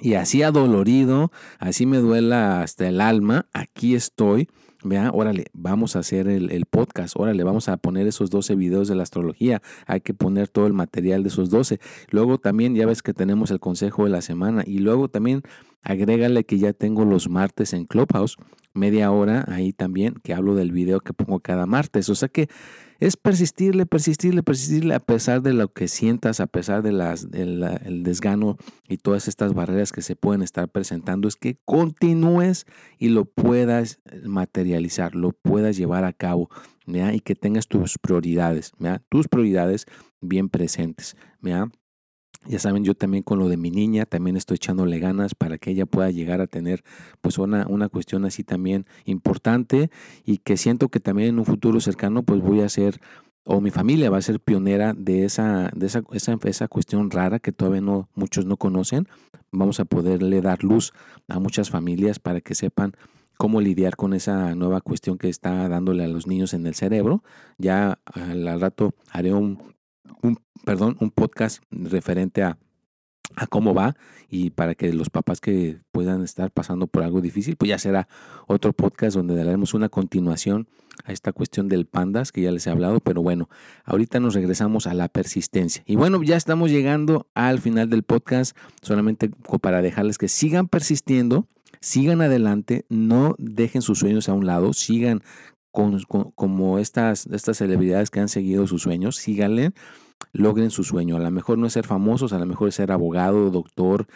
y 0.00 0.14
así 0.14 0.42
adolorido, 0.42 1.30
así 1.58 1.84
me 1.84 1.98
duela 1.98 2.62
hasta 2.62 2.88
el 2.88 3.02
alma, 3.02 3.48
aquí 3.52 3.94
estoy. 3.94 4.48
Vea, 4.86 5.10
órale, 5.14 5.46
vamos 5.54 5.96
a 5.96 6.00
hacer 6.00 6.28
el, 6.28 6.50
el, 6.52 6.66
podcast, 6.66 7.16
órale, 7.16 7.42
vamos 7.42 7.70
a 7.70 7.78
poner 7.78 8.06
esos 8.06 8.28
12 8.28 8.54
videos 8.54 8.86
de 8.86 8.94
la 8.94 9.02
astrología, 9.02 9.62
hay 9.86 10.02
que 10.02 10.12
poner 10.12 10.48
todo 10.48 10.66
el 10.66 10.74
material 10.74 11.22
de 11.22 11.30
esos 11.30 11.48
12. 11.48 11.80
Luego 12.10 12.36
también 12.36 12.74
ya 12.74 12.84
ves 12.84 13.02
que 13.02 13.14
tenemos 13.14 13.50
el 13.50 13.60
consejo 13.60 14.04
de 14.04 14.10
la 14.10 14.20
semana 14.20 14.62
y 14.66 14.80
luego 14.80 15.08
también 15.08 15.40
agrégale 15.82 16.44
que 16.44 16.58
ya 16.58 16.74
tengo 16.74 17.06
los 17.06 17.30
martes 17.30 17.72
en 17.72 17.86
Clubhouse, 17.86 18.36
media 18.74 19.10
hora 19.10 19.46
ahí 19.48 19.72
también, 19.72 20.16
que 20.22 20.34
hablo 20.34 20.54
del 20.54 20.70
video 20.70 21.00
que 21.00 21.14
pongo 21.14 21.40
cada 21.40 21.64
martes. 21.64 22.10
O 22.10 22.14
sea 22.14 22.28
que 22.28 22.50
es 23.00 23.16
persistirle, 23.16 23.86
persistirle, 23.86 24.42
persistirle 24.42 24.94
a 24.94 25.00
pesar 25.00 25.42
de 25.42 25.52
lo 25.52 25.72
que 25.72 25.88
sientas, 25.88 26.40
a 26.40 26.46
pesar 26.46 26.82
de 26.82 26.92
las, 26.92 27.30
del 27.30 28.02
desgano 28.02 28.56
y 28.88 28.98
todas 28.98 29.28
estas 29.28 29.54
barreras 29.54 29.92
que 29.92 30.02
se 30.02 30.16
pueden 30.16 30.42
estar 30.42 30.68
presentando, 30.68 31.28
es 31.28 31.36
que 31.36 31.58
continúes 31.64 32.66
y 32.98 33.08
lo 33.08 33.24
puedas 33.24 34.00
materializar, 34.24 35.14
lo 35.14 35.32
puedas 35.32 35.76
llevar 35.76 36.04
a 36.04 36.12
cabo 36.12 36.50
y 36.86 37.20
que 37.20 37.34
tengas 37.34 37.66
tus 37.66 37.98
prioridades, 37.98 38.72
tus 39.08 39.28
prioridades 39.28 39.86
bien 40.20 40.48
presentes. 40.48 41.16
Ya 41.40 41.68
saben, 42.58 42.84
yo 42.84 42.94
también 42.94 43.22
con 43.22 43.38
lo 43.38 43.48
de 43.48 43.56
mi 43.56 43.70
niña, 43.70 44.06
también 44.06 44.36
estoy 44.36 44.56
echándole 44.56 44.98
ganas 44.98 45.34
para 45.34 45.58
que 45.58 45.70
ella 45.70 45.86
pueda 45.86 46.10
llegar 46.10 46.40
a 46.40 46.46
tener 46.46 46.84
pues 47.20 47.38
una, 47.38 47.66
una 47.68 47.88
cuestión 47.88 48.24
así 48.24 48.44
también 48.44 48.86
importante 49.04 49.90
y 50.24 50.38
que 50.38 50.56
siento 50.56 50.88
que 50.88 51.00
también 51.00 51.30
en 51.30 51.38
un 51.38 51.44
futuro 51.44 51.80
cercano 51.80 52.22
pues 52.22 52.40
voy 52.40 52.60
a 52.60 52.68
ser 52.68 53.00
o 53.44 53.60
mi 53.60 53.70
familia 53.70 54.10
va 54.10 54.18
a 54.18 54.22
ser 54.22 54.40
pionera 54.40 54.94
de 54.94 55.24
esa, 55.24 55.70
de 55.74 55.86
esa, 55.86 56.02
esa, 56.12 56.38
esa 56.44 56.68
cuestión 56.68 57.10
rara 57.10 57.38
que 57.38 57.52
todavía 57.52 57.82
no, 57.82 58.08
muchos 58.14 58.46
no 58.46 58.56
conocen. 58.56 59.06
Vamos 59.52 59.80
a 59.80 59.84
poderle 59.84 60.40
dar 60.40 60.64
luz 60.64 60.92
a 61.28 61.38
muchas 61.38 61.68
familias 61.68 62.18
para 62.18 62.40
que 62.40 62.54
sepan 62.54 62.92
cómo 63.36 63.60
lidiar 63.60 63.96
con 63.96 64.14
esa 64.14 64.54
nueva 64.54 64.80
cuestión 64.80 65.18
que 65.18 65.28
está 65.28 65.68
dándole 65.68 66.04
a 66.04 66.08
los 66.08 66.26
niños 66.26 66.54
en 66.54 66.66
el 66.66 66.74
cerebro. 66.74 67.22
Ya 67.58 67.98
al 68.14 68.60
rato 68.60 68.94
haré 69.10 69.34
un 69.34 69.74
un, 70.22 70.38
perdón, 70.64 70.96
un 71.00 71.10
podcast 71.10 71.62
referente 71.70 72.42
a, 72.42 72.58
a 73.36 73.46
cómo 73.46 73.74
va 73.74 73.96
y 74.28 74.50
para 74.50 74.74
que 74.74 74.92
los 74.92 75.10
papás 75.10 75.40
que 75.40 75.78
puedan 75.92 76.22
estar 76.22 76.50
pasando 76.50 76.86
por 76.86 77.02
algo 77.02 77.20
difícil, 77.20 77.56
pues 77.56 77.68
ya 77.68 77.78
será 77.78 78.08
otro 78.46 78.72
podcast 78.72 79.16
donde 79.16 79.34
daremos 79.34 79.74
una 79.74 79.88
continuación 79.88 80.68
a 81.04 81.12
esta 81.12 81.32
cuestión 81.32 81.68
del 81.68 81.86
pandas 81.86 82.32
que 82.32 82.42
ya 82.42 82.52
les 82.52 82.66
he 82.66 82.70
hablado, 82.70 83.00
pero 83.00 83.22
bueno, 83.22 83.48
ahorita 83.84 84.20
nos 84.20 84.34
regresamos 84.34 84.86
a 84.86 84.94
la 84.94 85.08
persistencia. 85.08 85.82
Y 85.86 85.96
bueno, 85.96 86.22
ya 86.22 86.36
estamos 86.36 86.70
llegando 86.70 87.26
al 87.34 87.60
final 87.60 87.90
del 87.90 88.04
podcast, 88.04 88.56
solamente 88.82 89.30
para 89.60 89.82
dejarles 89.82 90.18
que 90.18 90.28
sigan 90.28 90.68
persistiendo, 90.68 91.48
sigan 91.80 92.20
adelante, 92.22 92.86
no 92.88 93.34
dejen 93.38 93.82
sus 93.82 93.98
sueños 93.98 94.28
a 94.28 94.34
un 94.34 94.46
lado, 94.46 94.72
sigan 94.72 95.22
con, 95.70 96.00
como 96.34 96.78
estas, 96.78 97.26
estas 97.26 97.58
celebridades 97.58 98.10
que 98.10 98.20
han 98.20 98.28
seguido 98.28 98.66
sus 98.66 98.82
sueños, 98.82 99.16
síganle, 99.16 99.72
logren 100.34 100.70
su 100.70 100.84
sueño. 100.84 101.16
A 101.16 101.20
lo 101.20 101.30
mejor 101.30 101.56
no 101.56 101.66
es 101.66 101.72
ser 101.72 101.86
famosos, 101.86 102.34
a 102.34 102.38
lo 102.38 102.44
mejor 102.44 102.68
es 102.68 102.74
ser 102.74 102.92
abogado, 102.92 103.50
doctor, 103.50 104.06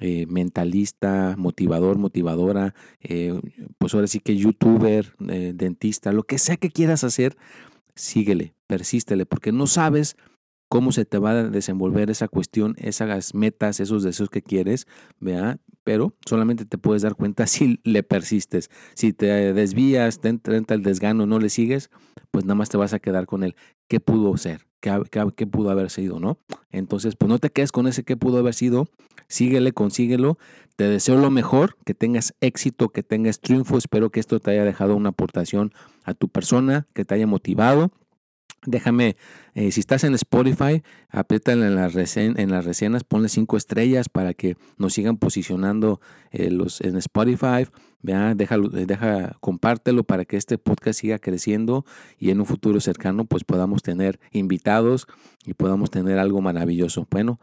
eh, 0.00 0.26
mentalista, 0.26 1.36
motivador, 1.38 1.98
motivadora, 1.98 2.74
eh, 3.00 3.40
pues 3.78 3.94
ahora 3.94 4.08
sí 4.08 4.18
que 4.18 4.36
youtuber, 4.36 5.14
eh, 5.28 5.52
dentista, 5.54 6.12
lo 6.12 6.24
que 6.24 6.38
sea 6.38 6.56
que 6.56 6.70
quieras 6.70 7.04
hacer, 7.04 7.36
síguele, 7.94 8.54
persístele, 8.66 9.24
porque 9.24 9.52
no 9.52 9.66
sabes 9.66 10.16
cómo 10.68 10.92
se 10.92 11.04
te 11.04 11.18
va 11.18 11.30
a 11.30 11.44
desenvolver 11.44 12.10
esa 12.10 12.28
cuestión, 12.28 12.74
esas 12.78 13.34
metas, 13.34 13.80
esos 13.80 14.02
deseos 14.02 14.28
que 14.28 14.42
quieres, 14.42 14.86
¿vea? 15.20 15.60
pero 15.86 16.16
solamente 16.26 16.64
te 16.64 16.78
puedes 16.78 17.02
dar 17.02 17.14
cuenta 17.14 17.46
si 17.46 17.80
le 17.84 18.02
persistes. 18.02 18.70
Si 18.94 19.12
te 19.12 19.52
desvías, 19.52 20.20
te 20.20 20.28
entra 20.28 20.56
el 20.56 20.82
desgano, 20.82 21.26
no 21.26 21.38
le 21.38 21.48
sigues, 21.48 21.90
pues 22.32 22.44
nada 22.44 22.56
más 22.56 22.68
te 22.68 22.76
vas 22.76 22.92
a 22.92 22.98
quedar 22.98 23.26
con 23.26 23.44
el 23.44 23.54
qué 23.86 24.00
pudo 24.00 24.36
ser, 24.36 24.66
qué, 25.10 25.26
qué, 25.36 25.46
pudo 25.46 25.70
haber 25.70 25.90
sido, 25.90 26.20
¿no? 26.20 26.38
Entonces, 26.70 27.16
pues 27.16 27.28
no 27.28 27.38
te 27.38 27.50
quedes 27.50 27.72
con 27.72 27.86
ese 27.86 28.04
qué 28.04 28.16
pudo 28.16 28.38
haber 28.38 28.54
sido, 28.54 28.88
síguele, 29.28 29.72
consíguelo. 29.72 30.38
Te 30.76 30.84
deseo 30.84 31.16
lo 31.16 31.30
mejor, 31.30 31.76
que 31.84 31.94
tengas 31.94 32.34
éxito, 32.40 32.90
que 32.90 33.02
tengas 33.02 33.40
triunfo. 33.40 33.78
Espero 33.78 34.10
que 34.10 34.20
esto 34.20 34.40
te 34.40 34.50
haya 34.50 34.64
dejado 34.64 34.94
una 34.94 35.10
aportación 35.10 35.72
a 36.04 36.14
tu 36.14 36.28
persona, 36.28 36.86
que 36.92 37.04
te 37.04 37.14
haya 37.14 37.26
motivado 37.26 37.90
Déjame, 38.66 39.16
eh, 39.54 39.70
si 39.70 39.80
estás 39.80 40.04
en 40.04 40.14
Spotify, 40.14 40.82
apriétale 41.08 41.66
en 41.66 41.76
las, 41.76 42.16
en 42.16 42.50
las 42.50 42.64
reseñas, 42.64 43.04
ponle 43.04 43.28
cinco 43.28 43.56
estrellas 43.56 44.08
para 44.08 44.34
que 44.34 44.56
nos 44.76 44.94
sigan 44.94 45.16
posicionando 45.16 46.00
eh, 46.32 46.50
los, 46.50 46.80
en 46.80 46.96
Spotify. 46.96 47.66
Vea, 48.02 48.34
déjalo, 48.34 48.76
eh, 48.76 48.86
deja, 48.86 49.36
compártelo 49.40 50.04
para 50.04 50.24
que 50.24 50.36
este 50.36 50.58
podcast 50.58 51.00
siga 51.00 51.18
creciendo 51.18 51.84
y 52.18 52.30
en 52.30 52.40
un 52.40 52.46
futuro 52.46 52.80
cercano 52.80 53.24
pues 53.24 53.44
podamos 53.44 53.82
tener 53.82 54.20
invitados 54.32 55.06
y 55.44 55.54
podamos 55.54 55.90
tener 55.90 56.18
algo 56.18 56.40
maravilloso. 56.40 57.06
Bueno, 57.10 57.40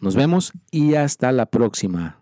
nos 0.00 0.14
vemos 0.14 0.52
y 0.70 0.94
hasta 0.94 1.32
la 1.32 1.46
próxima. 1.46 2.20